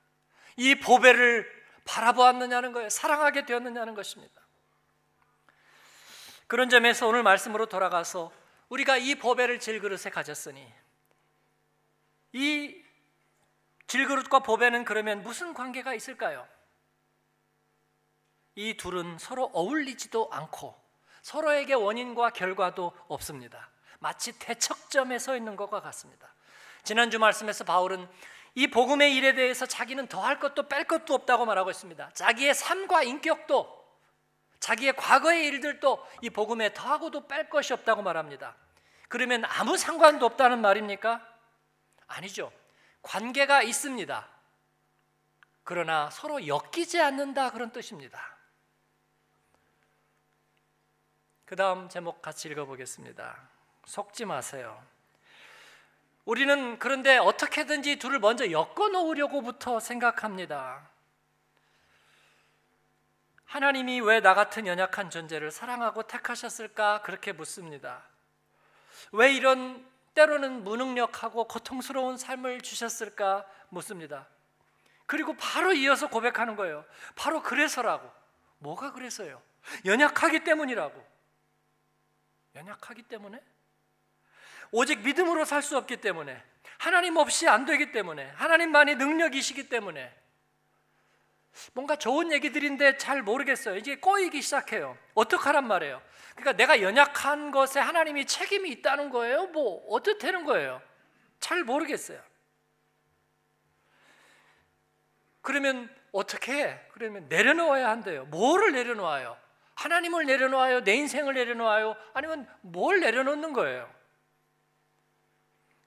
이 0.55 0.75
보배를 0.75 1.56
바라보았느냐는 1.87 2.73
거예요. 2.73 2.89
사랑하게 2.89 3.45
되었느냐는 3.45 3.95
것입니다. 3.95 4.41
그런 6.47 6.69
점에서 6.69 7.07
오늘 7.07 7.23
말씀으로 7.23 7.65
돌아가서 7.65 8.31
우리가 8.69 8.97
이 8.97 9.15
보배를 9.15 9.59
질그릇에 9.59 10.11
가졌으니 10.11 10.71
이 12.33 12.83
질그릇과 13.87 14.39
보배는 14.39 14.85
그러면 14.85 15.23
무슨 15.23 15.53
관계가 15.53 15.93
있을까요? 15.93 16.47
이 18.55 18.75
둘은 18.75 19.17
서로 19.17 19.49
어울리지도 19.53 20.29
않고 20.31 20.75
서로에게 21.21 21.73
원인과 21.73 22.31
결과도 22.31 22.93
없습니다. 23.07 23.69
마치 23.99 24.37
대척점에 24.37 25.19
서 25.19 25.35
있는 25.35 25.55
것과 25.55 25.81
같습니다. 25.81 26.33
지난주 26.83 27.19
말씀에서 27.19 27.63
바울은 27.63 28.07
이 28.57 28.65
복음의 28.65 29.15
일에 29.15 29.35
대해서 29.35 29.67
자기는 29.67 30.07
더할 30.07 30.39
것도 30.39 30.67
뺄 30.67 30.85
것도 30.85 31.13
없다고 31.13 31.45
말하고 31.45 31.69
있습니다. 31.69 32.09
자기의 32.15 32.55
삶과 32.55 33.03
인격도 33.03 33.85
자기의 34.59 34.95
과거의 34.95 35.45
일들도 35.45 36.03
이 36.23 36.31
복음에 36.31 36.73
더하고도 36.73 37.27
뺄 37.27 37.51
것이 37.51 37.73
없다고 37.73 38.01
말합니다. 38.01 38.55
그러면 39.09 39.45
아무 39.45 39.77
상관도 39.77 40.25
없다는 40.25 40.59
말입니까? 40.59 41.23
아니죠. 42.07 42.51
관계가 43.03 43.61
있습니다. 43.61 44.27
그러나 45.63 46.09
서로 46.09 46.47
엮이지 46.47 46.99
않는다 46.99 47.51
그런 47.51 47.71
뜻입니다. 47.71 48.37
그 51.45 51.55
다음 51.55 51.89
제목 51.89 52.23
같이 52.23 52.49
읽어보겠습니다. 52.49 53.49
속지 53.85 54.25
마세요. 54.25 54.83
우리는 56.27 56.77
그런데 56.77 57.17
어떻게든지 57.17 57.99
둘을 57.99 58.19
먼저 58.19 58.51
엮어 58.51 58.89
놓으려고부터 58.89 59.79
생각합니다. 59.79 60.89
하나님이 63.45 64.01
왜 64.01 64.19
나 64.19 64.33
같은 64.33 64.67
연약한 64.67 65.09
존재를 65.09 65.51
사랑하고 65.51 66.03
택하셨을까? 66.03 67.01
그렇게 67.03 67.31
묻습니다. 67.31 68.03
왜 69.13 69.33
이런 69.33 69.89
때로는 70.15 70.65
무능력하고 70.65 71.45
고통스러운 71.47 72.17
삶을 72.17 72.59
주셨을까? 72.59 73.45
묻습니다. 73.69 74.27
그리고 75.05 75.33
바로 75.37 75.71
이어서 75.71 76.09
고백하는 76.09 76.57
거예요. 76.57 76.83
바로 77.15 77.41
그래서라고. 77.41 78.11
뭐가 78.57 78.91
그래서요? 78.91 79.41
연약하기 79.85 80.43
때문이라고. 80.43 81.07
연약하기 82.55 83.03
때문에? 83.03 83.41
오직 84.71 84.99
믿음으로 85.01 85.45
살 85.45 85.61
수 85.61 85.77
없기 85.77 85.97
때문에. 85.97 86.41
하나님 86.77 87.17
없이 87.17 87.47
안 87.47 87.65
되기 87.65 87.91
때문에. 87.91 88.31
하나님만이 88.35 88.95
능력이시기 88.95 89.69
때문에. 89.69 90.13
뭔가 91.73 91.95
좋은 91.95 92.31
얘기들인데 92.31 92.97
잘 92.97 93.23
모르겠어요. 93.23 93.77
이제 93.77 93.95
꼬이기 93.95 94.41
시작해요. 94.41 94.97
어떡하란 95.15 95.67
말이에요. 95.67 96.01
그러니까 96.35 96.53
내가 96.53 96.81
연약한 96.81 97.49
것에 97.49 97.79
하나님이 97.79 98.25
책임이 98.25 98.69
있다는 98.69 99.09
거예요? 99.09 99.47
뭐 99.47 99.83
어떻다는 99.89 100.45
거예요? 100.45 100.81
잘 101.39 101.63
모르겠어요. 101.63 102.21
그러면 105.41 105.89
어떻게 106.11 106.51
해? 106.63 106.79
그러면 106.91 107.27
내려놓아야 107.29 107.89
한대요. 107.89 108.25
뭐를 108.25 108.73
내려놓아요? 108.73 109.37
하나님을 109.75 110.25
내려놓아요? 110.25 110.83
내 110.83 110.93
인생을 110.95 111.33
내려놓아요? 111.33 111.95
아니면 112.13 112.47
뭘 112.61 112.99
내려놓는 112.99 113.53
거예요? 113.53 113.96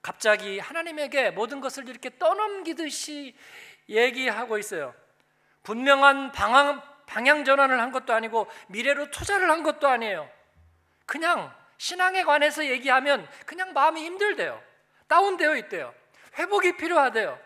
갑자기 0.01 0.59
하나님에게 0.59 1.31
모든 1.31 1.61
것을 1.61 1.87
이렇게 1.87 2.17
떠넘기듯이 2.17 3.35
얘기하고 3.87 4.57
있어요. 4.57 4.93
분명한 5.63 6.31
방향, 6.31 6.81
방향 7.05 7.45
전환을 7.45 7.79
한 7.79 7.91
것도 7.91 8.13
아니고 8.13 8.47
미래로 8.67 9.11
투자를 9.11 9.49
한 9.49 9.63
것도 9.63 9.87
아니에요. 9.87 10.29
그냥 11.05 11.53
신앙에 11.77 12.23
관해서 12.23 12.65
얘기하면 12.65 13.27
그냥 13.45 13.73
마음이 13.73 14.03
힘들대요. 14.03 14.61
다운되어 15.07 15.55
있대요. 15.57 15.93
회복이 16.37 16.77
필요하대요. 16.77 17.39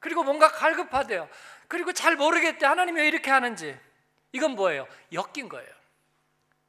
그리고 0.00 0.22
뭔가 0.24 0.48
갈급하대요. 0.48 1.28
그리고 1.68 1.92
잘 1.92 2.16
모르겠대. 2.16 2.66
하나님이 2.66 3.00
왜 3.00 3.08
이렇게 3.08 3.30
하는지. 3.30 3.78
이건 4.32 4.52
뭐예요? 4.52 4.88
엮인 5.12 5.48
거예요. 5.48 5.68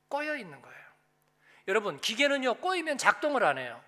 꼬여 0.10 0.36
있는 0.36 0.62
거예요. 0.62 0.82
여러분, 1.68 2.00
기계는요, 2.00 2.56
꼬이면 2.56 2.98
작동을 2.98 3.44
안 3.44 3.58
해요. 3.58 3.82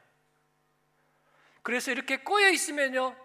그래서 1.64 1.92
이렇게 1.92 2.18
꼬여 2.18 2.50
있으면요, 2.50 3.16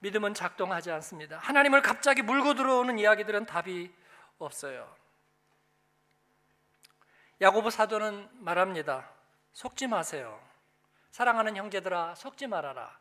믿음은 0.00 0.34
작동하지 0.34 0.90
않습니다. 0.92 1.38
하나님을 1.38 1.82
갑자기 1.82 2.22
물고 2.22 2.54
들어오는 2.54 2.98
이야기들은 2.98 3.46
답이 3.46 3.92
없어요. 4.38 4.94
야고보 7.40 7.70
사도는 7.70 8.28
말합니다. 8.32 9.10
속지 9.52 9.86
마세요. 9.86 10.40
사랑하는 11.10 11.56
형제들아, 11.56 12.14
속지 12.14 12.46
말아라. 12.46 12.98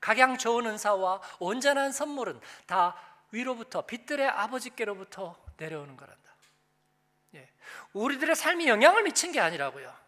각양 0.00 0.38
좋은 0.38 0.66
은사와 0.66 1.20
온전한 1.38 1.92
선물은 1.92 2.40
다 2.66 2.96
위로부터 3.30 3.84
빛들의 3.84 4.28
아버지께로부터 4.28 5.36
내려오는 5.56 5.96
거란다. 5.96 6.22
예. 7.34 7.48
우리들의 7.92 8.34
삶이 8.34 8.68
영향을 8.68 9.02
미친 9.02 9.32
게 9.32 9.40
아니라고요. 9.40 10.01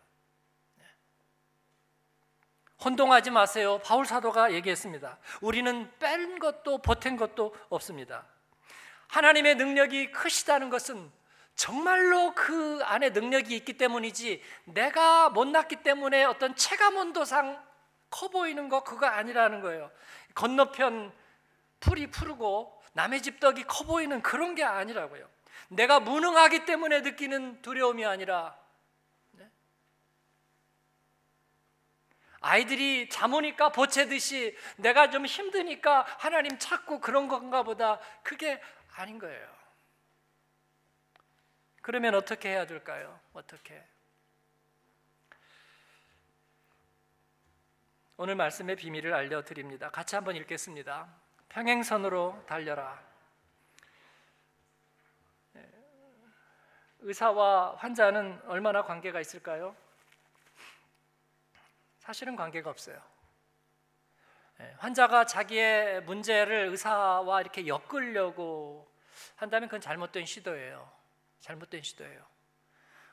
혼동하지 2.85 3.31
마세요. 3.31 3.81
바울 3.83 4.05
사도가 4.05 4.53
얘기했습니다. 4.53 5.17
우리는 5.41 5.91
뺀 5.99 6.39
것도 6.39 6.79
보탠 6.79 7.17
것도 7.17 7.55
없습니다. 7.71 8.27
하나님의 9.09 9.55
능력이 9.55 10.11
크시다는 10.13 10.69
것은 10.69 11.11
정말로 11.55 12.35
그 12.35 12.81
안에 12.85 13.11
능력이 13.11 13.57
있기 13.57 13.75
때문이지 13.79 14.43
내가 14.65 15.31
못났기 15.31 15.77
때문에 15.77 16.25
어떤 16.25 16.55
체감온도상 16.57 17.63
커 18.11 18.29
보이는 18.29 18.69
거 18.69 18.85
그거 18.85 19.07
아니라는 19.07 19.61
거예요. 19.61 19.91
건너편 20.35 21.13
풀이 21.81 22.09
푸르고 22.09 22.83
남의 22.93 23.23
집 23.23 23.41
떡이 23.41 23.65
커 23.65 23.85
보이는 23.85 24.21
그런 24.21 24.55
게 24.55 24.63
아니라고요. 24.63 25.27
내가 25.69 26.01
무능하기 26.01 26.65
때문에 26.65 27.01
느끼는 27.01 27.63
두려움이 27.63 28.05
아니라 28.05 28.57
아이들이 32.45 33.09
잠오니까 33.09 33.71
보채듯이 33.71 34.55
내가 34.77 35.09
좀 35.09 35.25
힘드니까 35.25 36.03
하나님 36.19 36.59
찾고 36.59 37.01
그런 37.01 37.27
건가 37.27 37.63
보다 37.63 37.99
그게 38.23 38.61
아닌 38.97 39.19
거예요. 39.19 39.49
그러면 41.81 42.15
어떻게 42.15 42.51
해야 42.51 42.67
될까요? 42.67 43.19
어떻게? 43.33 43.83
오늘 48.19 48.35
말씀의 48.37 48.77
비밀을 48.77 49.15
알려드립니다. 49.15 49.91
같이 49.91 50.15
한번 50.15 50.37
읽겠습니다. 50.37 51.09
평행선으로 51.49 52.45
달려라. 52.47 53.03
네. 55.55 55.67
의사와 57.01 57.77
환자는 57.77 58.43
얼마나 58.49 58.83
관계가 58.83 59.19
있을까요? 59.21 59.75
사실은 62.05 62.37
관계가 62.37 62.69
없어요. 62.69 63.01
예, 64.61 64.75
환자가 64.77 65.25
자기의 65.25 66.03
문제를 66.03 66.67
의사와 66.67 67.41
이렇게 67.41 67.67
엮으려고 67.67 68.93
한다면 69.37 69.71
그건 69.71 69.81
잘못된 69.81 70.27
시도예요. 70.27 70.91
잘못된 71.41 71.83
시도예요. 71.83 72.23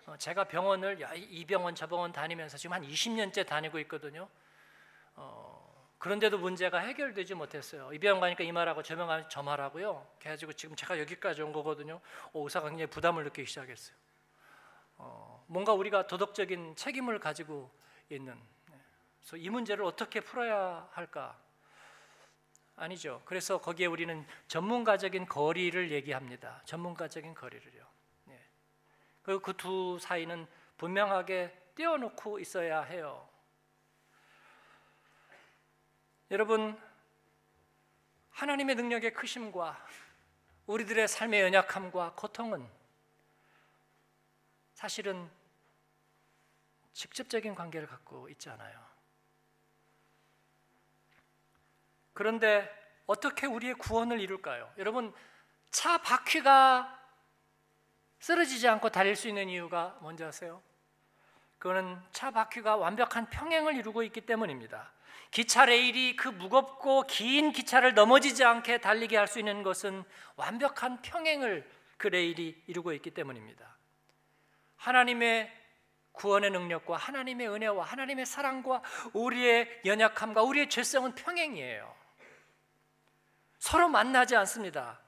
어, 0.08 0.17
제가 0.17 0.43
병원을 0.43 0.99
이 1.15 1.45
병원 1.45 1.73
저 1.73 1.88
병원 1.88 2.12
다니면서 2.12 2.58
지금 2.58 2.73
한 2.73 2.84
20년째 2.84 3.47
다니고 3.47 3.80
있거든요. 3.80 4.27
어, 5.15 5.89
그런데도 5.97 6.38
문제가 6.39 6.80
해결되지 6.80 7.34
못했어요. 7.36 7.93
이 7.93 7.99
병원 7.99 8.19
가니까 8.19 8.43
이 8.43 8.51
말하고 8.51 8.84
저 8.84 8.95
병원 8.95 9.08
가니까 9.08 9.30
저 9.30 9.41
말하고요. 9.41 10.06
그래가지고 10.19 10.51
지금 10.51 10.75
제가 10.75 10.99
여기까지 10.99 11.41
온 11.41 11.54
거거든요. 11.54 12.01
오, 12.34 12.43
의사가 12.43 12.67
굉장히 12.67 12.89
부담을 12.89 13.23
느끼기 13.23 13.47
시작했어요. 13.47 13.95
어, 14.97 15.45
뭔가 15.47 15.71
우리가 15.71 16.08
도덕적인 16.08 16.75
책임을 16.75 17.19
가지고 17.19 17.71
있는 18.10 18.38
그래서 19.21 19.38
이 19.38 19.49
문제를 19.49 19.86
어떻게 19.86 20.19
풀어야 20.19 20.89
할까? 20.91 21.38
아니죠. 22.75 23.21
그래서 23.25 23.62
거기에 23.62 23.86
우리는 23.86 24.25
전문가적인 24.47 25.27
거리를 25.27 25.91
얘기합니다. 25.91 26.62
전문가적인 26.65 27.36
거리를요. 27.36 27.88
네. 28.25 28.39
그두 29.23 29.43
그 29.53 29.99
사이는 30.01 30.47
분명하게 30.77 31.55
떼어놓고 31.75 32.39
있어야 32.39 32.81
해요. 32.81 33.27
여러분, 36.31 36.81
하나님의 38.31 38.75
능력의 38.75 39.13
크심과 39.13 39.86
우리들의 40.65 41.07
삶의 41.07 41.41
연약함과 41.41 42.13
고통은 42.15 42.67
사실은 44.73 45.29
직접적인 46.93 47.53
관계를 47.53 47.88
갖고 47.88 48.27
있지 48.29 48.49
않아요. 48.49 48.90
그런데 52.21 52.71
어떻게 53.07 53.47
우리의 53.47 53.73
구원을 53.73 54.19
이룰까요? 54.19 54.71
여러분, 54.77 55.12
차 55.71 55.97
바퀴가 55.97 56.99
쓰러지지 58.19 58.67
않고 58.67 58.89
달릴 58.89 59.15
수 59.15 59.27
있는 59.27 59.49
이유가 59.49 59.97
뭔지 60.01 60.23
아세요? 60.23 60.62
그거는 61.57 61.99
차 62.12 62.29
바퀴가 62.29 62.75
완벽한 62.75 63.27
평행을 63.31 63.75
이루고 63.75 64.03
있기 64.03 64.21
때문입니다. 64.21 64.91
기차 65.31 65.65
레일이 65.65 66.15
그 66.15 66.27
무겁고 66.27 67.07
긴 67.07 67.51
기차를 67.51 67.95
넘어지지 67.95 68.43
않게 68.43 68.81
달리게 68.81 69.17
할 69.17 69.27
수 69.27 69.39
있는 69.39 69.63
것은 69.63 70.03
완벽한 70.36 71.01
평행을 71.01 71.67
그 71.97 72.05
레일이 72.05 72.62
이루고 72.67 72.93
있기 72.93 73.10
때문입니다. 73.10 73.77
하나님의 74.75 75.51
구원의 76.12 76.51
능력과 76.51 76.97
하나님의 76.97 77.49
은혜와 77.49 77.84
하나님의 77.84 78.27
사랑과 78.27 78.84
우리의 79.13 79.81
연약함과 79.86 80.43
우리의 80.43 80.69
죄성은 80.69 81.15
평행이에요. 81.15 82.00
서로 83.62 83.88
만나지 83.88 84.36
않습니다. 84.36 85.00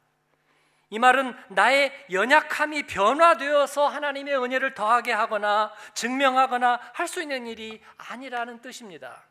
이 0.92 1.00
말은 1.00 1.36
나의 1.50 1.92
연약함이 2.12 2.84
변화되어서 2.84 3.88
하나님의 3.88 4.38
은혜를 4.38 4.76
더하게 4.76 5.12
하거나 5.12 5.74
증명하거나 5.96 6.80
할 6.94 7.08
수 7.08 7.20
있는 7.20 7.48
일이 7.48 7.82
아니라는 7.98 8.62
뜻입니다. 8.62 9.24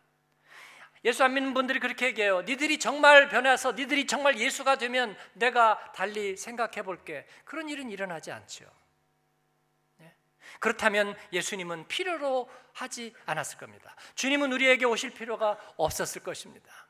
예수 1.05 1.23
안 1.23 1.35
믿는 1.35 1.55
분들이 1.55 1.79
그렇게 1.79 2.07
얘기해요. 2.07 2.43
니들이 2.43 2.81
정말 2.81 3.29
변해서 3.29 3.73
니들이 3.73 4.09
정말 4.09 4.39
예수가 4.39 4.77
되면 4.77 5.17
내가 5.35 5.79
달리 5.93 6.37
생각해 6.37 6.83
볼게. 6.83 7.25
그런 7.45 7.69
일은 7.69 7.91
일어나지 7.91 8.33
않죠. 8.33 8.65
네? 9.99 10.13
그렇다면 10.59 11.17
예수님은 11.33 11.87
필요로 11.87 12.51
하지 12.73 13.15
않았을 13.27 13.59
겁니다. 13.59 13.95
주님은 14.17 14.53
우리에게 14.53 14.85
오실 14.85 15.11
필요가 15.11 15.57
없었을 15.77 16.25
것입니다. 16.25 16.82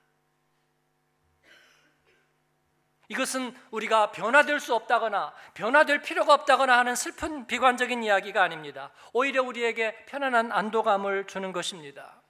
이것은 3.13 3.55
우리가 3.71 4.11
변화될 4.11 4.59
수 4.59 4.75
없다거나 4.75 5.35
변화될 5.53 6.01
필요가 6.01 6.33
없다거나 6.33 6.79
하는 6.79 6.95
슬픈 6.95 7.47
비관적인 7.47 8.03
이야기가 8.03 8.43
아닙니다. 8.43 8.91
오히려 9.13 9.43
우리에게 9.43 10.07
편안한 10.07 10.51
안도감을 10.51 11.27
주는 11.27 11.53
것입니다. 11.53 12.23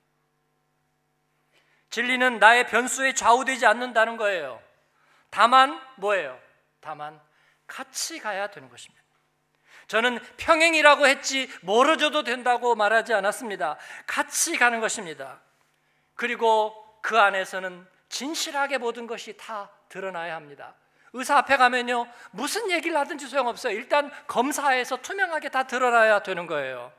진리는 1.91 2.41
나의 2.41 2.67
변수에 2.67 3.15
좌우되지 3.15 3.65
않는다는 3.65 4.17
거예요. 4.17 4.61
다만 5.31 5.81
뭐예요? 5.97 6.37
다만 6.81 7.21
같이 7.69 8.19
가야 8.19 8.49
되는 8.49 8.69
것입니다. 8.69 9.03
저는 9.87 10.19
평행이라고 10.37 11.07
했지 11.07 11.49
멀어져도 11.61 12.25
된다고 12.25 12.75
말하지 12.75 13.15
않았습니다. 13.15 13.77
같이 14.07 14.59
가는 14.59 14.81
것입니다. 14.81 15.41
그리고 16.17 16.75
그 17.03 17.21
안에서는 17.21 17.87
진실하게 18.09 18.79
모든 18.79 19.07
것이 19.07 19.37
다 19.37 19.71
드러나야 19.93 20.35
합니다. 20.35 20.75
의사 21.13 21.37
앞에 21.37 21.59
가면요 21.59 22.07
무슨 22.31 22.71
얘기를 22.71 22.97
하든지 22.97 23.27
소용없어요. 23.29 23.75
일단 23.75 24.11
검사해서 24.27 24.97
투명하게 24.97 25.51
다 25.51 25.65
드러나야 25.65 26.23
되는 26.23 26.47
거예요. 26.47 26.91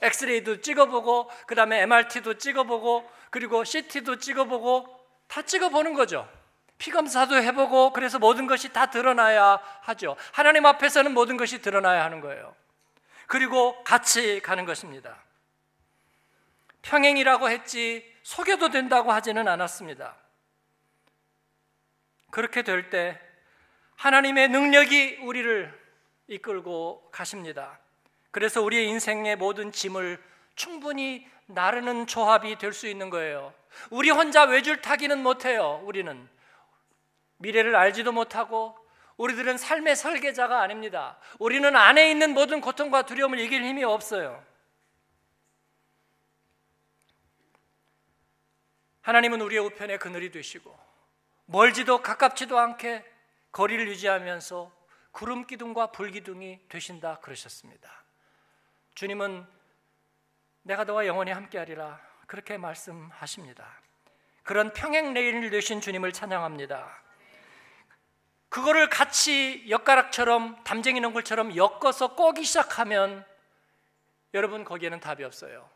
엑스레이도 0.00 0.60
찍어보고 0.60 1.28
그 1.46 1.56
다음에 1.56 1.80
MRT도 1.82 2.38
찍어보고 2.38 3.10
그리고 3.30 3.64
CT도 3.64 4.18
찍어보고 4.18 4.86
다 5.26 5.42
찍어보는 5.42 5.94
거죠. 5.94 6.28
피 6.78 6.92
검사도 6.92 7.34
해보고 7.34 7.92
그래서 7.92 8.20
모든 8.20 8.46
것이 8.46 8.72
다 8.72 8.86
드러나야 8.86 9.58
하죠. 9.82 10.16
하나님 10.32 10.64
앞에서는 10.64 11.12
모든 11.12 11.36
것이 11.36 11.60
드러나야 11.60 12.04
하는 12.04 12.20
거예요. 12.20 12.54
그리고 13.26 13.82
같이 13.82 14.38
가는 14.40 14.64
것입니다. 14.64 15.16
평행이라고 16.82 17.50
했지 17.50 18.06
속여도 18.22 18.70
된다고 18.70 19.10
하지는 19.10 19.48
않았습니다. 19.48 20.14
그렇게 22.30 22.62
될 22.62 22.90
때 22.90 23.20
하나님의 23.96 24.48
능력이 24.48 25.16
우리를 25.22 25.76
이끌고 26.28 27.08
가십니다. 27.10 27.78
그래서 28.30 28.62
우리의 28.62 28.86
인생의 28.88 29.36
모든 29.36 29.72
짐을 29.72 30.22
충분히 30.54 31.26
나르는 31.46 32.06
조합이 32.06 32.56
될 32.58 32.72
수 32.72 32.86
있는 32.86 33.10
거예요. 33.10 33.52
우리 33.90 34.10
혼자 34.10 34.44
외줄 34.44 34.80
타기는 34.82 35.22
못해요. 35.22 35.80
우리는 35.84 36.28
미래를 37.38 37.74
알지도 37.74 38.12
못하고 38.12 38.76
우리들은 39.16 39.58
삶의 39.58 39.96
설계자가 39.96 40.60
아닙니다. 40.60 41.18
우리는 41.38 41.74
안에 41.74 42.10
있는 42.10 42.34
모든 42.34 42.60
고통과 42.60 43.02
두려움을 43.02 43.40
이길 43.40 43.64
힘이 43.64 43.82
없어요. 43.84 44.44
하나님은 49.02 49.40
우리의 49.40 49.64
우편에 49.64 49.96
그늘이 49.96 50.30
되시고 50.30 50.87
멀지도 51.50 52.02
가깝지도 52.02 52.58
않게 52.58 53.02
거리를 53.52 53.88
유지하면서 53.88 54.70
구름 55.12 55.46
기둥과 55.46 55.92
불 55.92 56.10
기둥이 56.10 56.60
되신다 56.68 57.20
그러셨습니다. 57.20 58.04
주님은 58.94 59.46
내가 60.62 60.84
너와 60.84 61.06
영원히 61.06 61.32
함께하리라 61.32 61.98
그렇게 62.26 62.58
말씀하십니다. 62.58 63.66
그런 64.42 64.74
평행 64.74 65.14
레인을 65.14 65.48
되신 65.48 65.80
주님을 65.80 66.12
찬양합니다. 66.12 67.02
그거를 68.50 68.90
같이 68.90 69.64
엿가락처럼 69.70 70.62
담쟁이 70.64 71.00
농굴처럼 71.00 71.56
엮어서 71.56 72.14
꼬기 72.14 72.44
시작하면 72.44 73.24
여러분 74.34 74.64
거기에는 74.64 75.00
답이 75.00 75.24
없어요. 75.24 75.70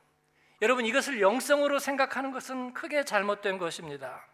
여러분 0.60 0.84
이것을 0.84 1.22
영성으로 1.22 1.78
생각하는 1.78 2.30
것은 2.30 2.74
크게 2.74 3.06
잘못된 3.06 3.56
것입니다. 3.56 4.26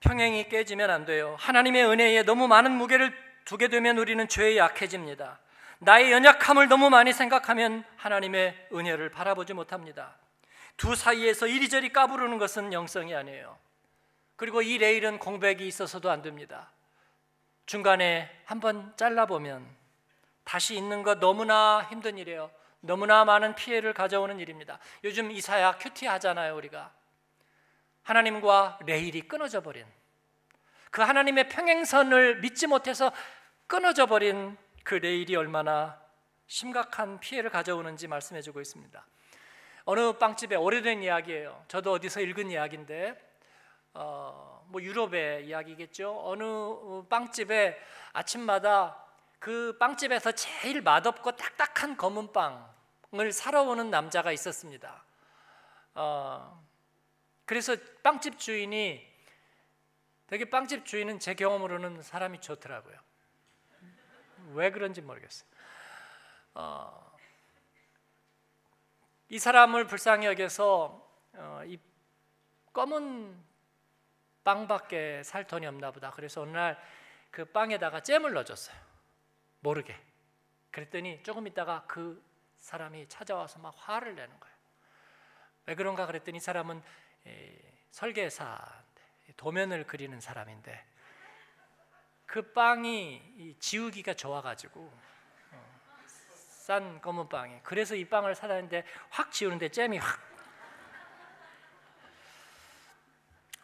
평행이 0.00 0.48
깨지면 0.48 0.90
안 0.90 1.04
돼요. 1.04 1.36
하나님의 1.38 1.84
은혜에 1.86 2.22
너무 2.22 2.48
많은 2.48 2.72
무게를 2.72 3.14
두게 3.44 3.68
되면 3.68 3.98
우리는 3.98 4.26
죄에 4.26 4.56
약해집니다. 4.56 5.38
나의 5.78 6.12
연약함을 6.12 6.68
너무 6.68 6.90
많이 6.90 7.12
생각하면 7.12 7.84
하나님의 7.96 8.68
은혜를 8.72 9.10
바라보지 9.10 9.54
못합니다. 9.54 10.16
두 10.76 10.94
사이에서 10.94 11.46
이리저리 11.46 11.92
까부르는 11.92 12.38
것은 12.38 12.72
영성이 12.72 13.14
아니에요. 13.14 13.58
그리고 14.36 14.62
이 14.62 14.78
레일은 14.78 15.18
공백이 15.18 15.66
있어서도 15.66 16.10
안 16.10 16.22
됩니다. 16.22 16.70
중간에 17.66 18.30
한번 18.46 18.94
잘라보면 18.96 19.66
다시 20.44 20.74
있는 20.76 21.02
것 21.02 21.18
너무나 21.18 21.86
힘든 21.90 22.16
일이에요. 22.16 22.50
너무나 22.80 23.24
많은 23.24 23.54
피해를 23.54 23.92
가져오는 23.92 24.38
일입니다. 24.40 24.78
요즘 25.04 25.30
이사야 25.30 25.72
큐티 25.72 26.06
하잖아요, 26.06 26.56
우리가. 26.56 26.90
하나님과 28.02 28.80
레일이 28.86 29.22
끊어져 29.22 29.60
버린 29.60 29.86
그 30.90 31.02
하나님의 31.02 31.48
평행선을 31.48 32.40
믿지 32.40 32.66
못해서 32.66 33.12
끊어져 33.66 34.06
버린 34.06 34.56
그 34.82 34.94
레일이 34.94 35.36
얼마나 35.36 36.00
심각한 36.46 37.20
피해를 37.20 37.50
가져오는지 37.50 38.08
말씀해 38.08 38.42
주고 38.42 38.60
있습니다. 38.60 39.06
어느 39.84 40.12
빵집에 40.18 40.56
오래된 40.56 41.02
이야기예요. 41.02 41.64
저도 41.68 41.92
어디서 41.92 42.20
읽은 42.20 42.50
이야기인데 42.50 43.30
어, 43.94 44.64
뭐 44.68 44.82
유럽의 44.82 45.46
이야기겠죠. 45.46 46.20
어느 46.24 47.06
빵집에 47.08 47.78
아침마다 48.12 49.04
그 49.38 49.76
빵집에서 49.78 50.32
제일 50.32 50.82
맛없고 50.82 51.32
딱딱한 51.32 51.96
검은 51.96 52.32
빵을 52.32 53.32
사러 53.32 53.62
오는 53.62 53.90
남자가 53.90 54.32
있었습니다. 54.32 55.04
어, 55.94 56.62
그래서 57.50 57.74
빵집 58.04 58.38
주인이 58.38 59.04
되게 60.28 60.44
빵집 60.44 60.86
주인은 60.86 61.18
제 61.18 61.34
경험으로는 61.34 62.00
사람이 62.00 62.40
좋더라고요. 62.40 62.96
왜 64.52 64.70
그런지 64.70 65.02
모르겠어요. 65.02 65.50
어, 66.54 67.16
이 69.30 69.40
사람을 69.40 69.88
불쌍히 69.88 70.26
여겨서 70.26 71.04
어, 71.32 71.62
이 71.66 71.76
검은 72.72 73.36
빵밖에 74.44 75.24
살 75.24 75.44
돈이 75.48 75.66
없나 75.66 75.90
보다. 75.90 76.12
그래서 76.12 76.42
어느 76.42 76.52
날 76.52 76.80
그 77.30 77.44
빵에다가 77.46 78.00
잼을 78.00 78.32
넣어줬어요. 78.32 78.76
모르게. 79.60 79.96
그랬더니 80.70 81.20
조금 81.24 81.48
있다가 81.48 81.84
그 81.88 82.22
사람이 82.58 83.08
찾아와서 83.08 83.58
막 83.58 83.74
화를 83.76 84.14
내는 84.14 84.38
거예요. 84.38 84.56
왜 85.66 85.74
그런가 85.74 86.06
그랬더니 86.06 86.38
이 86.38 86.40
사람은 86.40 86.80
설계사 87.90 88.58
도면을 89.36 89.86
그리는 89.86 90.20
사람인데 90.20 90.84
그 92.26 92.52
빵이 92.52 93.56
지우기가 93.58 94.14
좋아가지고 94.14 94.80
어, 94.80 95.72
싼 96.06 97.00
검은 97.00 97.28
빵이 97.28 97.60
그래서 97.62 97.94
이 97.94 98.04
빵을 98.04 98.34
사다는데 98.34 98.84
확 99.08 99.32
지우는데 99.32 99.70
잼이 99.70 99.98
확 99.98 100.20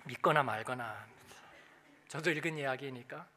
믿거나 0.05 0.43
말거나 0.43 1.07
저도 2.09 2.31
읽은 2.31 2.59
이야기니까 2.59 3.29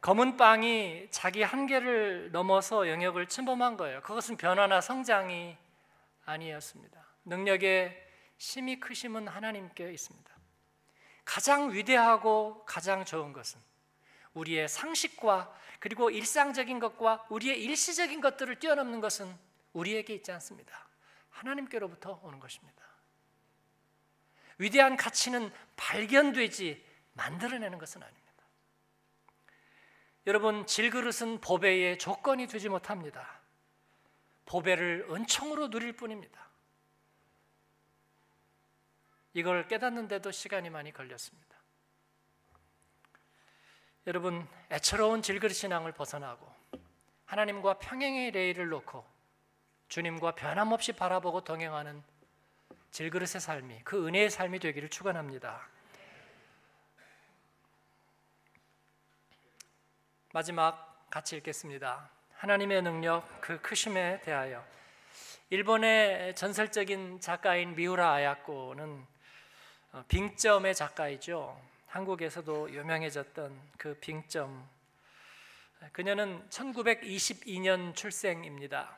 검은 0.00 0.36
빵이 0.36 1.08
자기 1.10 1.42
한계를 1.42 2.30
넘어서 2.30 2.88
영역을 2.88 3.26
침범한 3.26 3.76
거예요. 3.76 4.00
그것은 4.02 4.36
변화나 4.36 4.80
성장이 4.80 5.56
아니었습니다. 6.24 7.04
능력의 7.24 8.09
심히 8.40 8.80
크심은 8.80 9.28
하나님께 9.28 9.92
있습니다. 9.92 10.34
가장 11.26 11.74
위대하고 11.74 12.64
가장 12.64 13.04
좋은 13.04 13.34
것은 13.34 13.60
우리의 14.32 14.66
상식과 14.66 15.54
그리고 15.78 16.08
일상적인 16.08 16.78
것과 16.80 17.26
우리의 17.28 17.62
일시적인 17.62 18.22
것들을 18.22 18.58
뛰어넘는 18.58 19.02
것은 19.02 19.30
우리에게 19.74 20.14
있지 20.14 20.32
않습니다. 20.32 20.88
하나님께로부터 21.28 22.18
오는 22.22 22.40
것입니다. 22.40 22.82
위대한 24.56 24.96
가치는 24.96 25.52
발견되지 25.76 26.82
만들어내는 27.12 27.76
것은 27.76 28.02
아닙니다. 28.02 28.44
여러분 30.26 30.66
질그릇은 30.66 31.42
보배의 31.42 31.98
조건이 31.98 32.46
되지 32.46 32.70
못합니다. 32.70 33.38
보배를 34.46 35.08
은총으로 35.10 35.68
누릴 35.68 35.92
뿐입니다. 35.92 36.49
이걸 39.34 39.68
깨닫는데도 39.68 40.30
시간이 40.30 40.70
많이 40.70 40.92
걸렸습니다. 40.92 41.56
여러분 44.06 44.46
애처로운 44.70 45.22
질그릇 45.22 45.54
신앙을 45.54 45.92
벗어나고 45.92 46.52
하나님과 47.26 47.78
평행의 47.78 48.32
레일을 48.32 48.68
놓고 48.68 49.04
주님과 49.88 50.34
변함없이 50.34 50.92
바라보고 50.92 51.44
동행하는 51.44 52.02
질그릇의 52.90 53.40
삶이 53.40 53.82
그 53.84 54.06
은혜의 54.06 54.30
삶이 54.30 54.58
되기를 54.58 54.88
축원합니다. 54.88 55.68
마지막 60.32 61.08
같이 61.10 61.36
읽겠습니다. 61.36 62.10
하나님의 62.34 62.82
능력 62.82 63.40
그 63.40 63.60
크심에 63.60 64.20
대하여 64.22 64.64
일본의 65.50 66.36
전설적인 66.36 67.20
작가인 67.20 67.74
미우라 67.74 68.12
아야코는 68.12 68.90
어, 68.92 69.19
빙점의 70.08 70.74
작가이죠. 70.74 71.60
한국에서도 71.86 72.70
유명해졌던 72.70 73.60
그 73.76 73.94
빙점. 73.94 74.68
그녀는 75.92 76.46
1922년 76.48 77.96
출생입니다. 77.96 78.96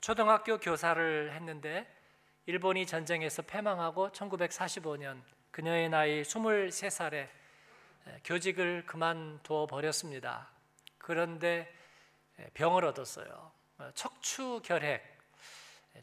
초등학교 0.00 0.58
교사를 0.58 1.32
했는데 1.32 1.92
일본이 2.46 2.86
전쟁에서 2.86 3.42
패망하고 3.42 4.10
1945년 4.10 5.20
그녀의 5.50 5.88
나이 5.88 6.22
23살에 6.22 7.28
교직을 8.24 8.86
그만두어 8.86 9.66
버렸습니다. 9.66 10.48
그런데 10.98 11.74
병을 12.54 12.84
얻었어요. 12.84 13.50
어, 13.78 13.90
척추 13.94 14.60
결핵, 14.64 15.02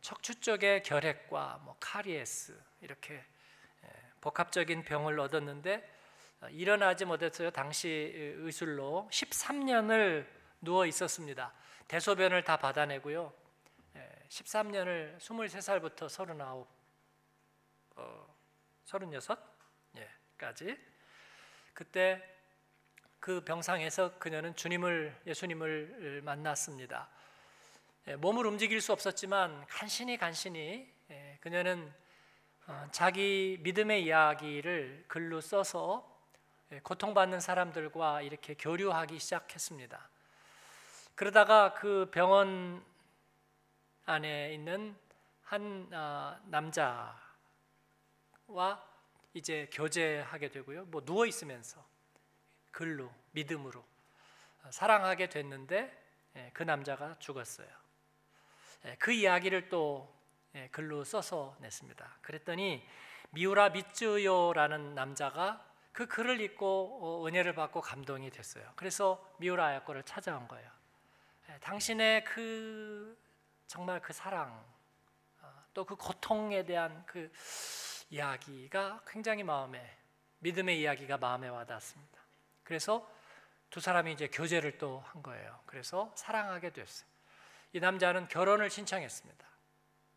척추 0.01 0.39
쪽의 0.39 0.83
결핵과 0.83 1.61
뭐 1.63 1.77
카리에스 1.79 2.59
이렇게 2.81 3.23
복합적인 4.25 4.83
병을 4.85 5.19
얻었는데 5.19 5.87
어, 6.41 6.47
일어나지 6.49 7.05
못했어요. 7.05 7.51
당시 7.51 8.11
의술로 8.37 9.07
13년을 9.11 10.25
누워 10.61 10.87
있었습니다. 10.87 11.53
대소변을 11.87 12.43
다 12.43 12.57
받아내고요. 12.57 13.31
13년을 14.29 15.19
23살부터 15.19 16.09
39, 16.09 16.65
어, 17.97 18.35
36까지 18.85 20.79
그때 21.75 22.27
그 23.19 23.43
병상에서 23.45 24.17
그녀는 24.17 24.55
주님을 24.55 25.21
예수님을 25.27 26.21
만났습니다. 26.23 27.09
예, 28.07 28.15
몸을 28.15 28.47
움직일 28.47 28.81
수 28.81 28.91
없었지만 28.91 29.67
간신히 29.67 30.17
간신히 30.17 30.91
예, 31.11 31.37
그녀는 31.41 31.87
어, 31.87 32.04
자기 32.91 33.59
믿음의 33.61 34.05
이야기를 34.05 35.05
글로 35.07 35.39
써서 35.41 36.15
예, 36.71 36.79
고통받는 36.79 37.39
사람들과 37.39 38.23
이렇게 38.23 38.55
교류하기 38.55 39.19
시작했습니다. 39.19 40.09
그러다가 41.13 41.73
그 41.73 42.09
병원 42.11 42.83
안에 44.05 44.53
있는 44.53 44.95
한 45.43 45.87
어, 45.93 46.39
남자와 46.45 47.15
이제 49.35 49.69
교제하게 49.71 50.49
되고요. 50.49 50.85
뭐 50.85 51.05
누워 51.05 51.27
있으면서 51.27 51.85
글로 52.71 53.11
믿음으로 53.31 53.79
어, 54.63 54.71
사랑하게 54.71 55.29
됐는데 55.29 56.03
예, 56.35 56.49
그 56.53 56.63
남자가 56.63 57.15
죽었어요. 57.19 57.67
예, 58.85 58.95
그 58.97 59.11
이야기를 59.11 59.69
또 59.69 60.11
예, 60.11 60.24
글로 60.71 61.03
써서 61.03 61.55
냈습니다. 61.59 62.17
그랬더니 62.21 62.85
미우라 63.31 63.69
미쯔요라는 63.69 64.95
남자가 64.95 65.65
그 65.91 66.07
글을 66.07 66.41
읽고 66.41 66.99
어, 67.01 67.27
은혜를 67.27 67.53
받고 67.55 67.81
감동이 67.81 68.29
됐어요. 68.29 68.63
그래서 68.75 69.33
미우라 69.39 69.65
아야코를 69.65 70.03
찾아온 70.03 70.47
거예요. 70.47 70.69
당신의 71.61 72.23
그 72.25 73.17
정말 73.67 74.01
그 74.01 74.13
사랑 74.13 74.63
어, 75.41 75.63
또그 75.73 75.95
고통에 75.95 76.65
대한 76.65 77.03
그 77.05 77.31
이야기가 78.09 79.01
굉장히 79.07 79.43
마음에 79.43 79.97
믿음의 80.39 80.79
이야기가 80.79 81.17
마음에 81.17 81.47
와닿습니다. 81.47 82.19
그래서 82.63 83.09
두 83.69 83.79
사람이 83.79 84.13
이제 84.13 84.27
교제를 84.27 84.77
또 84.77 84.99
한 84.99 85.23
거예요. 85.23 85.59
그래서 85.65 86.11
사랑하게 86.15 86.71
됐어요. 86.71 87.09
이 87.73 87.79
남자는 87.79 88.27
결혼을 88.27 88.69
신청했습니다. 88.69 89.54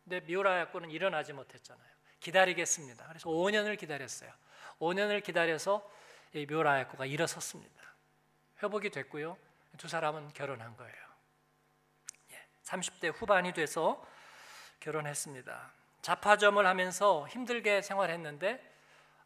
근데 0.09 0.25
미우라 0.25 0.61
야코는 0.61 0.89
일어나지 0.89 1.33
못했잖아요. 1.33 1.87
기다리겠습니다. 2.19 3.05
그래서 3.09 3.29
5년을 3.29 3.77
기다렸어요. 3.77 4.33
5년을 4.79 5.23
기다려서 5.23 5.87
이 6.33 6.47
미우라 6.47 6.79
야코가 6.79 7.05
일어섰습니다. 7.05 7.83
회복이 8.63 8.89
됐고요. 8.89 9.37
두 9.77 9.87
사람은 9.87 10.29
결혼한 10.29 10.75
거예요. 10.77 10.95
30대 12.63 13.13
후반이 13.15 13.53
돼서 13.53 14.03
결혼했습니다. 14.79 15.71
자파점을 16.01 16.65
하면서 16.65 17.27
힘들게 17.27 17.83
생활했는데 17.83 18.67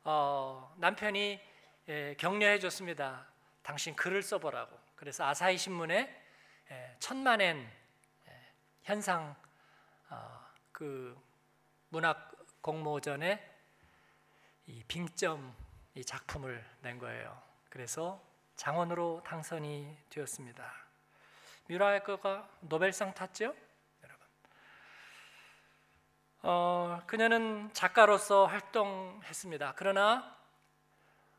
어, 0.04 0.76
남편이 0.80 1.40
예, 1.88 2.16
격려해 2.18 2.60
줬습니다. 2.60 3.26
당신 3.62 3.96
글을 3.96 4.22
써보라고. 4.22 4.78
그래서 4.98 5.26
아사히 5.26 5.58
신문에 5.58 6.24
예, 6.72 6.96
천만엔 7.00 7.72
예, 8.28 8.52
현상 8.84 9.34
어, 10.10 10.44
그 10.84 11.18
문학 11.88 12.36
공모전에 12.60 13.42
이 14.66 14.84
빙점 14.86 15.56
이 15.96 16.04
작품을 16.04 16.62
낸 16.82 17.00
거예요. 17.00 17.42
그래서 17.70 18.22
장원으로 18.58 19.22
당선이 19.26 19.98
되었습니다. 20.10 20.70
뮤라이커가 21.70 22.50
노벨상 22.60 23.14
탔죠. 23.14 23.56
어, 26.42 27.02
그녀는 27.08 27.72
작가로서 27.72 28.46
활동했습니다. 28.48 29.76
그러나 29.78 30.36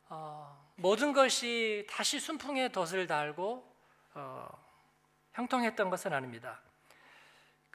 어, 0.09 0.71
모든 0.73 1.13
것이 1.13 1.85
다시 1.87 2.19
순풍의 2.19 2.71
덫을 2.71 3.05
달고 3.05 3.75
어, 4.15 4.65
형통했던 5.33 5.91
것은 5.91 6.13
아닙니다. 6.13 6.59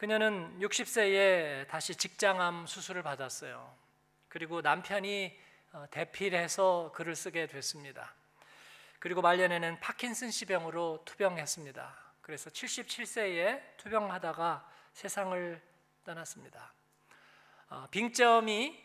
그녀는 0.00 0.58
60세에 0.60 1.68
다시 1.68 1.94
직장암 1.94 2.66
수술을 2.66 3.02
받았어요. 3.02 3.76
그리고 4.30 4.62
남편이 4.62 5.38
어, 5.72 5.84
대필해서 5.90 6.92
글을 6.94 7.14
쓰게 7.14 7.46
됐습니다. 7.48 8.14
그리고 8.98 9.20
말년에는 9.20 9.78
파킨슨씨 9.80 10.46
병으로 10.46 11.02
투병했습니다. 11.04 11.94
그래서 12.22 12.48
77세에 12.48 13.76
투병하다가 13.76 14.66
세상을 14.94 15.60
떠났습니다. 16.06 16.72
어, 17.68 17.86
빙점이 17.90 18.82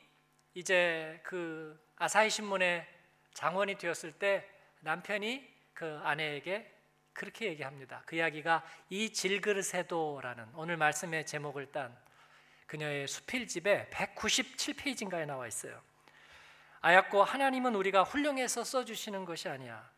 이제 0.54 1.22
그 1.24 1.82
아사히 1.96 2.30
신문의 2.30 2.86
장원이 3.34 3.78
되었을 3.78 4.12
때 4.12 4.46
남편이 4.82 5.50
그 5.74 5.98
아내에게 6.04 6.75
그렇게 7.16 7.48
얘기합니다. 7.48 8.04
그 8.06 8.18
이야기가 8.18 8.64
이 8.90 9.12
질그릇에도라는 9.12 10.50
오늘 10.54 10.78
말씀의 10.78 11.26
제목을 11.26 11.72
딴 11.72 11.98
그녀의 12.68 13.08
수필집에 13.08 13.90
197페이지인가에 13.90 15.26
나와 15.26 15.48
있어요. 15.48 15.82
아약고 16.82 17.24
하나님은 17.24 17.74
우리가 17.74 18.04
훌륭해서 18.04 18.64
써주시는 18.64 19.26
것이 19.26 19.50
아니야. 19.50 19.90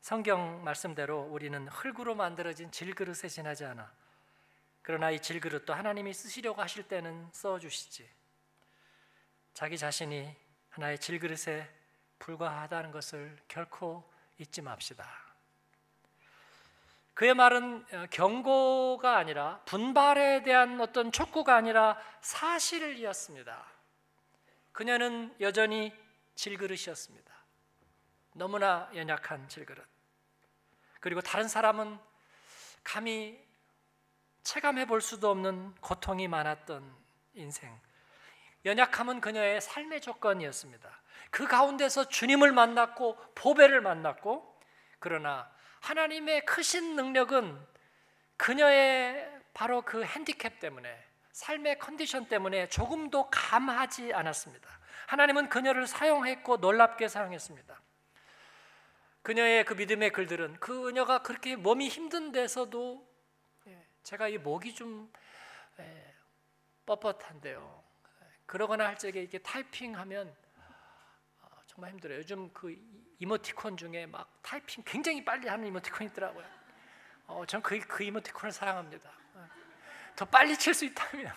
성경 0.00 0.62
말씀대로 0.62 1.22
우리는 1.22 1.66
흙으로 1.68 2.14
만들어진 2.14 2.70
질그릇에 2.70 3.28
지나지 3.28 3.64
않아. 3.64 3.92
그러나 4.82 5.10
이 5.10 5.20
질그릇도 5.20 5.74
하나님이 5.74 6.14
쓰시려고 6.14 6.62
하실 6.62 6.84
때는 6.84 7.28
써 7.32 7.58
주시지. 7.58 8.08
자기 9.52 9.76
자신이 9.76 10.32
하나의 10.70 11.00
질그릇에 11.00 11.68
불과하다는 12.20 12.92
것을 12.92 13.36
결코 13.48 14.08
잊지 14.38 14.62
맙시다. 14.62 15.25
그의 17.16 17.32
말은 17.32 17.86
어, 17.92 18.06
경고가 18.10 19.16
아니라 19.16 19.62
분발에 19.64 20.42
대한 20.42 20.78
어떤 20.82 21.10
촉구가 21.10 21.56
아니라 21.56 21.98
사실을 22.20 22.98
이었습니다. 22.98 23.64
그녀는 24.72 25.34
여전히 25.40 25.94
질그릇이었습니다. 26.34 27.34
너무나 28.34 28.90
연약한 28.94 29.48
질그릇. 29.48 29.82
그리고 31.00 31.22
다른 31.22 31.48
사람은 31.48 31.98
감히 32.84 33.42
체감해 34.42 34.84
볼 34.84 35.00
수도 35.00 35.30
없는 35.30 35.74
고통이 35.76 36.28
많았던 36.28 36.94
인생. 37.32 37.80
연약함은 38.66 39.22
그녀의 39.22 39.62
삶의 39.62 40.02
조건이었습니다. 40.02 41.00
그 41.30 41.46
가운데서 41.46 42.08
주님을 42.10 42.52
만났고 42.52 43.16
보배를 43.34 43.80
만났고 43.80 44.60
그러나 44.98 45.50
하나님의 45.86 46.44
크신 46.44 46.96
능력은 46.96 47.64
그녀의 48.36 49.30
바로 49.54 49.82
그 49.82 50.04
핸디캡 50.04 50.58
때문에 50.58 51.04
삶의 51.30 51.78
컨디션 51.78 52.26
때문에 52.26 52.68
조금도 52.68 53.30
감하지 53.30 54.12
않았습니다. 54.12 54.68
하나님은 55.06 55.48
그녀를 55.48 55.86
사용했고 55.86 56.56
놀랍게 56.56 57.06
사용했습니다. 57.06 57.80
그녀의 59.22 59.64
그 59.64 59.74
믿음의 59.74 60.10
글들은 60.10 60.58
그녀가 60.58 61.22
그렇게 61.22 61.54
몸이 61.54 61.88
힘든 61.88 62.32
데서도 62.32 63.06
예, 63.68 63.86
제가 64.02 64.26
이 64.26 64.38
목이 64.38 64.74
좀 64.74 65.12
예, 65.78 66.14
뻣뻣한데요. 66.84 67.82
그러거나 68.46 68.86
할 68.86 68.98
적에 68.98 69.20
이렇게 69.20 69.38
타이핑하면 69.38 70.28
어, 70.28 70.45
정말 71.76 71.90
힘들어요. 71.90 72.20
요즘 72.20 72.50
그 72.54 72.74
이모티콘 73.18 73.76
중에 73.76 74.06
막 74.06 74.40
타이핑 74.40 74.82
굉장히 74.86 75.22
빨리 75.22 75.46
하는 75.46 75.66
이모티콘이 75.66 76.08
있더라고요. 76.08 76.42
어, 77.26 77.44
전그 77.44 77.80
그 77.80 78.02
이모티콘을 78.02 78.50
사랑합니다. 78.50 79.12
더 80.16 80.24
빨리 80.24 80.56
칠 80.56 80.72
수 80.72 80.86
있다면. 80.86 81.30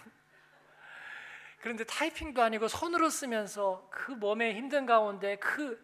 그런데 1.59 1.83
타이핑도 1.83 2.41
아니고 2.41 2.69
손으로 2.69 3.09
쓰면서 3.09 3.89
그 3.91 4.13
몸에 4.13 4.53
힘든 4.53 4.85
가운데 4.85 5.35
그 5.39 5.81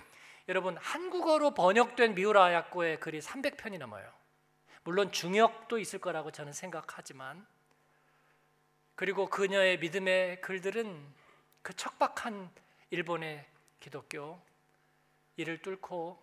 여러분 0.47 0.77
한국어로 0.77 1.53
번역된 1.53 2.15
미우라 2.15 2.53
야코의 2.53 3.01
글이 3.01 3.19
300편이 3.19 3.77
넘어요. 3.77 4.09
물론 4.85 5.11
중역도 5.11 5.79
있을 5.79 5.99
거라고 5.99 6.31
저는 6.31 6.53
생각하지만 6.53 7.45
그리고 8.95 9.27
그녀의 9.29 9.79
믿음의 9.79 10.39
글들은 10.39 11.13
그 11.61 11.73
척박한 11.73 12.49
일본의 12.91 13.45
기독교 13.85 14.41
이를 15.37 15.61
뚫고 15.61 16.17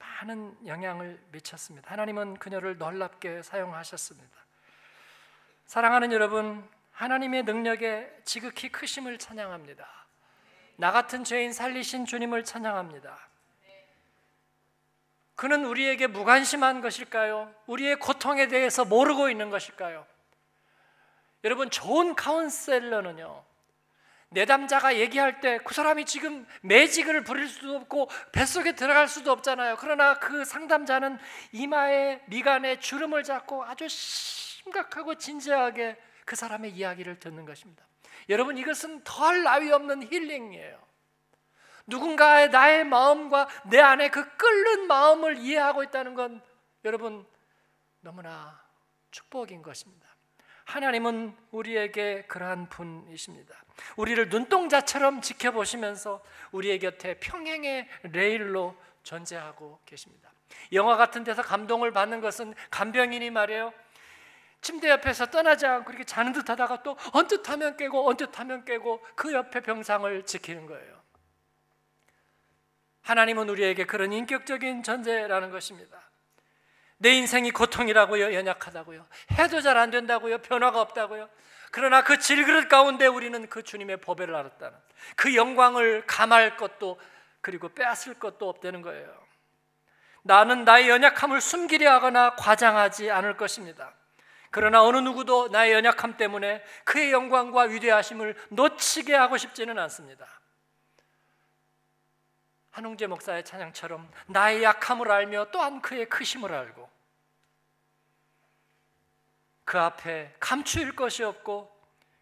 많은 0.00 0.66
영향을 0.66 1.22
미쳤습니다. 1.30 1.92
하나님은 1.92 2.38
그녀를 2.38 2.76
놀랍게 2.76 3.42
사용하셨습니다. 3.42 4.36
사랑하는 5.66 6.10
여러분, 6.10 6.68
하나님의 6.90 7.44
능력에 7.44 8.12
지극히 8.24 8.72
크심을 8.72 9.18
찬양합니다. 9.18 9.86
나 10.74 10.90
같은 10.90 11.22
죄인 11.22 11.52
살리신 11.52 12.04
주님을 12.04 12.42
찬양합니다. 12.42 13.28
그는 15.36 15.64
우리에게 15.64 16.08
무관심한 16.08 16.80
것일까요? 16.80 17.54
우리의 17.66 18.00
고통에 18.00 18.48
대해서 18.48 18.84
모르고 18.84 19.30
있는 19.30 19.50
것일까요? 19.50 20.04
여러분, 21.44 21.70
좋은 21.70 22.16
카운셀러는요, 22.16 23.44
내담자가 24.32 24.96
얘기할 24.96 25.40
때 25.40 25.58
그 25.64 25.74
사람이 25.74 26.04
지금 26.04 26.46
매직을 26.62 27.24
부릴 27.24 27.48
수도 27.48 27.76
없고 27.76 28.08
뱃속에 28.32 28.74
들어갈 28.74 29.08
수도 29.08 29.32
없잖아요. 29.32 29.76
그러나 29.78 30.18
그 30.18 30.44
상담자는 30.44 31.18
이마에 31.52 32.22
미간에 32.26 32.78
주름을 32.78 33.22
잡고 33.22 33.64
아주 33.64 33.88
심각하고 33.88 35.16
진지하게 35.16 35.96
그 36.24 36.36
사람의 36.36 36.72
이야기를 36.72 37.18
듣는 37.18 37.44
것입니다. 37.44 37.84
여러분 38.28 38.58
이것은 38.58 39.02
덜 39.04 39.42
나위 39.42 39.70
없는 39.72 40.10
힐링이에요. 40.10 40.80
누군가의 41.86 42.50
나의 42.50 42.84
마음과 42.84 43.48
내 43.64 43.80
안에 43.80 44.10
그 44.10 44.36
끓는 44.36 44.86
마음을 44.86 45.38
이해하고 45.38 45.82
있다는 45.82 46.14
건 46.14 46.42
여러분 46.84 47.26
너무나 48.00 48.62
축복인 49.10 49.62
것입니다. 49.62 50.06
하나님은 50.64 51.36
우리에게 51.50 52.22
그러한 52.26 52.68
분이십니다. 52.68 53.61
우리를 53.96 54.28
눈동자처럼 54.28 55.20
지켜보시면서 55.20 56.22
우리의 56.52 56.78
곁에 56.78 57.18
평행의 57.18 57.88
레일로 58.04 58.76
존재하고 59.02 59.80
계십니다. 59.86 60.32
영화 60.72 60.96
같은 60.96 61.24
데서 61.24 61.42
감동을 61.42 61.92
받는 61.92 62.20
것은 62.20 62.54
간병인이 62.70 63.30
말이에요. 63.30 63.72
침대 64.60 64.88
옆에서 64.90 65.26
떠나지 65.26 65.66
않고 65.66 65.90
이렇게 65.90 66.04
자는 66.04 66.32
듯 66.32 66.48
하다가 66.48 66.82
또 66.82 66.96
언뜻 67.12 67.48
하면 67.48 67.76
깨고 67.76 68.08
언뜻 68.08 68.38
하면 68.38 68.64
깨고 68.64 69.04
그 69.16 69.32
옆에 69.32 69.60
병상을 69.60 70.24
지키는 70.24 70.66
거예요. 70.66 71.02
하나님은 73.02 73.48
우리에게 73.48 73.84
그런 73.84 74.12
인격적인 74.12 74.84
존재라는 74.84 75.50
것입니다. 75.50 76.00
내 76.98 77.10
인생이 77.14 77.50
고통이라고요, 77.50 78.32
연약하다고요, 78.32 79.04
해도 79.32 79.60
잘 79.60 79.76
안 79.76 79.90
된다고요, 79.90 80.38
변화가 80.38 80.80
없다고요. 80.80 81.28
그러나 81.72 82.02
그 82.04 82.18
질그릇 82.18 82.68
가운데 82.68 83.06
우리는 83.06 83.48
그 83.48 83.62
주님의 83.62 83.96
보배를 83.96 84.34
알았다는 84.34 84.78
그 85.16 85.34
영광을 85.34 86.06
감할 86.06 86.58
것도 86.58 87.00
그리고 87.40 87.70
빼앗을 87.70 88.14
것도 88.14 88.48
없다는 88.48 88.82
거예요. 88.82 89.10
나는 90.22 90.64
나의 90.64 90.88
연약함을 90.90 91.40
숨기려 91.40 91.90
하거나 91.90 92.36
과장하지 92.36 93.10
않을 93.10 93.36
것입니다. 93.38 93.94
그러나 94.50 94.84
어느 94.84 94.98
누구도 94.98 95.48
나의 95.48 95.72
연약함 95.72 96.18
때문에 96.18 96.62
그의 96.84 97.10
영광과 97.10 97.62
위대하심을 97.62 98.36
놓치게 98.50 99.14
하고 99.14 99.38
싶지는 99.38 99.78
않습니다. 99.78 100.26
한웅재 102.70 103.06
목사의 103.06 103.44
찬양처럼 103.44 104.10
나의 104.26 104.62
약함을 104.62 105.10
알며 105.10 105.46
또한 105.52 105.80
그의 105.80 106.06
크심을 106.10 106.52
알고 106.52 106.88
그 109.64 109.78
앞에 109.78 110.34
감추일 110.40 110.94
것이 110.96 111.22
없고 111.22 111.70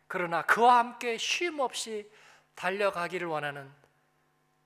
그러나 0.06 0.42
그와 0.42 0.78
함께 0.78 1.16
쉼 1.18 1.58
없이 1.60 2.10
달려가기를 2.54 3.26
원하는 3.26 3.70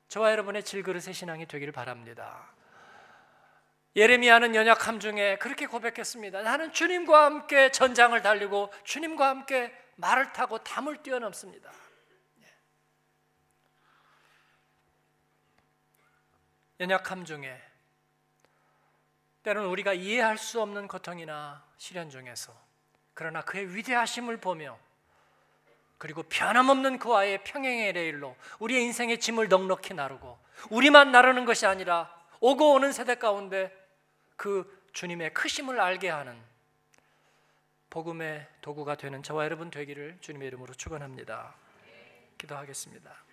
저와 0.08 0.32
여러분의 0.32 0.64
질그릇의 0.64 1.12
신앙이 1.12 1.46
되기를 1.46 1.72
바랍니다. 1.72 2.48
예레미야는 3.96 4.54
연약함 4.54 4.98
중에 4.98 5.38
그렇게 5.38 5.66
고백했습니다. 5.66 6.42
나는 6.42 6.72
주님과 6.72 7.24
함께 7.24 7.70
전장을 7.70 8.20
달리고 8.22 8.72
주님과 8.82 9.28
함께 9.28 9.72
말을 9.96 10.32
타고 10.32 10.58
담을 10.58 11.02
뛰어넘습니다. 11.02 11.70
예. 12.40 12.52
연약함 16.80 17.24
중에 17.24 17.62
때로는 19.44 19.68
우리가 19.68 19.92
이해할 19.92 20.38
수 20.38 20.60
없는 20.60 20.88
고통이나 20.88 21.64
시련 21.76 22.10
중에서 22.10 22.63
그러나 23.14 23.42
그의 23.42 23.74
위대하심을 23.74 24.38
보며 24.38 24.78
그리고 25.98 26.22
변함없는 26.24 26.98
그와의 26.98 27.44
평행의 27.44 27.92
레일로 27.92 28.36
우리의 28.58 28.82
인생의 28.82 29.20
짐을 29.20 29.48
넉넉히 29.48 29.94
나르고 29.94 30.38
우리만 30.70 31.12
나르는 31.12 31.44
것이 31.44 31.66
아니라 31.66 32.14
오고 32.40 32.74
오는 32.74 32.92
세대 32.92 33.14
가운데 33.14 33.72
그 34.36 34.84
주님의 34.92 35.32
크심을 35.32 35.80
알게 35.80 36.08
하는 36.08 36.36
복음의 37.90 38.46
도구가 38.60 38.96
되는 38.96 39.22
저와 39.22 39.44
여러분 39.44 39.70
되기를 39.70 40.18
주님의 40.20 40.48
이름으로 40.48 40.74
축원합니다. 40.74 41.54
기도하겠습니다. 42.38 43.23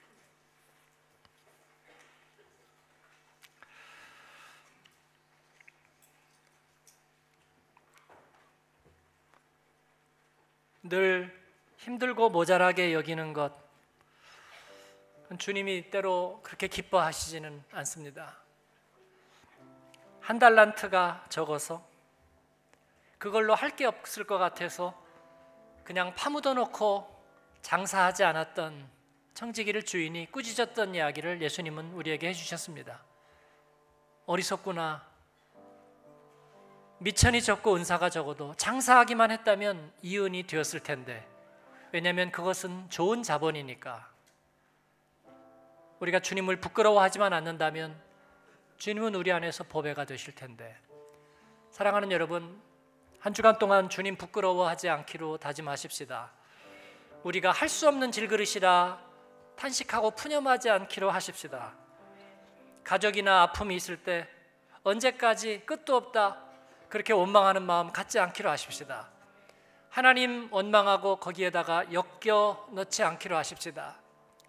늘 10.91 11.33
힘들고 11.77 12.29
모자라게 12.31 12.93
여기는 12.93 13.31
것 13.31 13.53
주님이 15.39 15.89
때로 15.89 16.41
그렇게 16.43 16.67
기뻐하시지는 16.67 17.63
않습니다. 17.71 18.35
한 20.19 20.37
달란트가 20.37 21.27
적어서 21.29 21.87
그걸로 23.17 23.55
할 23.55 23.77
게 23.77 23.85
없을 23.85 24.25
것 24.25 24.37
같아서 24.37 25.01
그냥 25.85 26.13
파묻어 26.13 26.53
놓고 26.55 27.07
장사하지 27.61 28.25
않았던 28.25 28.89
청지기를 29.33 29.83
주인이 29.85 30.29
꾸짖었던 30.29 30.93
이야기를 30.95 31.41
예수님은 31.41 31.93
우리에게 31.93 32.27
해주셨습니다. 32.27 33.01
어리석구나. 34.25 35.09
미천이 37.03 37.41
적고 37.41 37.77
은사가 37.77 38.11
적어도 38.11 38.53
장사하기만 38.57 39.31
했다면 39.31 39.91
이은이 40.03 40.43
되었을 40.43 40.81
텐데 40.81 41.27
왜냐하면 41.91 42.31
그것은 42.31 42.91
좋은 42.91 43.23
자본이니까 43.23 44.07
우리가 45.99 46.19
주님을 46.19 46.57
부끄러워하지만 46.57 47.33
않는다면 47.33 47.99
주님은 48.77 49.15
우리 49.15 49.31
안에서 49.31 49.63
보배가 49.63 50.05
되실 50.05 50.35
텐데 50.35 50.77
사랑하는 51.71 52.11
여러분, 52.11 52.61
한 53.19 53.33
주간 53.33 53.57
동안 53.57 53.89
주님 53.89 54.15
부끄러워하지 54.15 54.87
않기로 54.89 55.37
다짐하십시다. 55.37 56.29
우리가 57.23 57.51
할 57.51 57.67
수 57.67 57.87
없는 57.87 58.11
질그릇이라 58.11 59.01
탄식하고 59.55 60.11
푸념하지 60.11 60.69
않기로 60.69 61.09
하십시다. 61.09 61.73
가족이나 62.83 63.41
아픔이 63.41 63.75
있을 63.75 64.03
때 64.03 64.27
언제까지 64.83 65.63
끝도 65.65 65.95
없다 65.95 66.50
그렇게 66.91 67.13
원망하는 67.13 67.63
마음 67.63 67.93
갖지 67.93 68.19
않기로 68.19 68.49
하십시다. 68.49 69.07
하나님 69.89 70.49
원망하고 70.51 71.15
거기에다가 71.15 71.85
엮여 71.93 72.67
넣지 72.71 73.01
않기로 73.01 73.37
하십시다. 73.37 73.95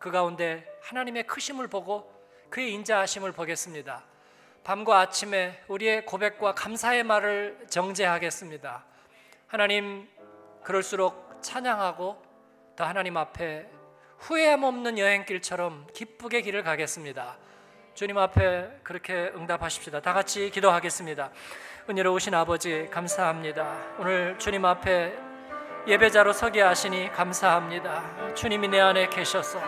그 0.01 0.11
가운데 0.11 0.67
하나님의 0.83 1.29
크심을 1.29 1.69
보고 1.69 2.13
그의 2.51 2.73
인자하심을 2.73 3.31
보겠습니다. 3.31 4.03
밤과 4.65 4.99
아침에 4.99 5.63
우리의 5.69 6.05
고백과 6.05 6.57
감사의 6.57 7.05
말을 7.05 7.67
정제하겠습니다. 7.71 8.85
하나님 9.47 10.09
그럴수록 10.65 11.39
찬양하고 11.43 12.21
더 12.75 12.85
하나님 12.85 13.17
앞에 13.19 13.69
후회함 14.19 14.65
없는 14.65 14.99
여행길처럼 14.99 15.87
기쁘게 15.95 16.43
길을 16.43 16.65
가겠습니다. 16.65 17.39
주님 17.95 18.17
앞에 18.17 18.71
그렇게 18.83 19.31
응답하십시다. 19.37 20.01
다 20.01 20.15
같이 20.15 20.49
기도하겠습니다. 20.51 21.31
은혜로우신 21.91 22.35
아버지 22.35 22.89
감사합니다. 22.91 23.77
오늘 23.99 24.39
주님 24.39 24.65
앞에 24.65 25.13
예배자로 25.87 26.33
서게 26.33 26.63
하시니 26.63 27.13
감사합니다. 27.13 28.35
주님이 28.35 28.69
내 28.69 28.81
안에 28.81 29.09
계셔서 29.09 29.61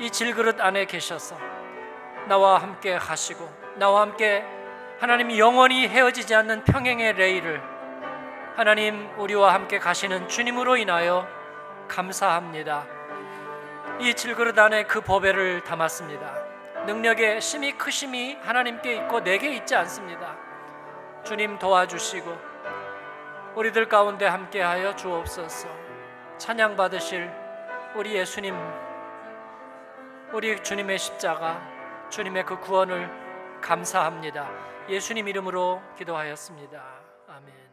이 0.00 0.10
질그릇 0.10 0.60
안에 0.60 0.86
계셔서 0.86 1.38
나와 2.26 2.58
함께 2.58 2.94
하시고 2.94 3.48
나와 3.76 4.00
함께 4.00 4.44
하나님이 4.98 5.38
영원히 5.38 5.86
헤어지지 5.86 6.34
않는 6.34 6.64
평행의 6.64 7.12
레일을 7.12 7.62
하나님 8.56 9.08
우리와 9.16 9.54
함께 9.54 9.78
가시는 9.78 10.28
주님으로 10.28 10.76
인하여 10.76 11.28
감사합니다. 11.86 12.84
이 14.00 14.12
질그릇 14.12 14.58
안에 14.58 14.84
그 14.84 15.00
보배를 15.00 15.62
담았습니다. 15.62 16.43
능력의 16.86 17.40
심이 17.40 17.72
크심이 17.72 18.36
하나님께 18.42 18.94
있고 18.96 19.20
내게 19.20 19.54
있지 19.54 19.74
않습니다. 19.74 20.36
주님 21.24 21.58
도와주시고 21.58 22.36
우리들 23.56 23.88
가운데 23.88 24.26
함께하여 24.26 24.94
주옵소서. 24.94 25.68
찬양 26.36 26.76
받으실 26.76 27.30
우리 27.94 28.14
예수님, 28.14 28.54
우리 30.32 30.60
주님의 30.62 30.98
십자가, 30.98 31.62
주님의 32.10 32.44
그 32.44 32.58
구원을 32.58 33.08
감사합니다. 33.62 34.50
예수님 34.88 35.28
이름으로 35.28 35.80
기도하였습니다. 35.96 36.84
아멘. 37.28 37.63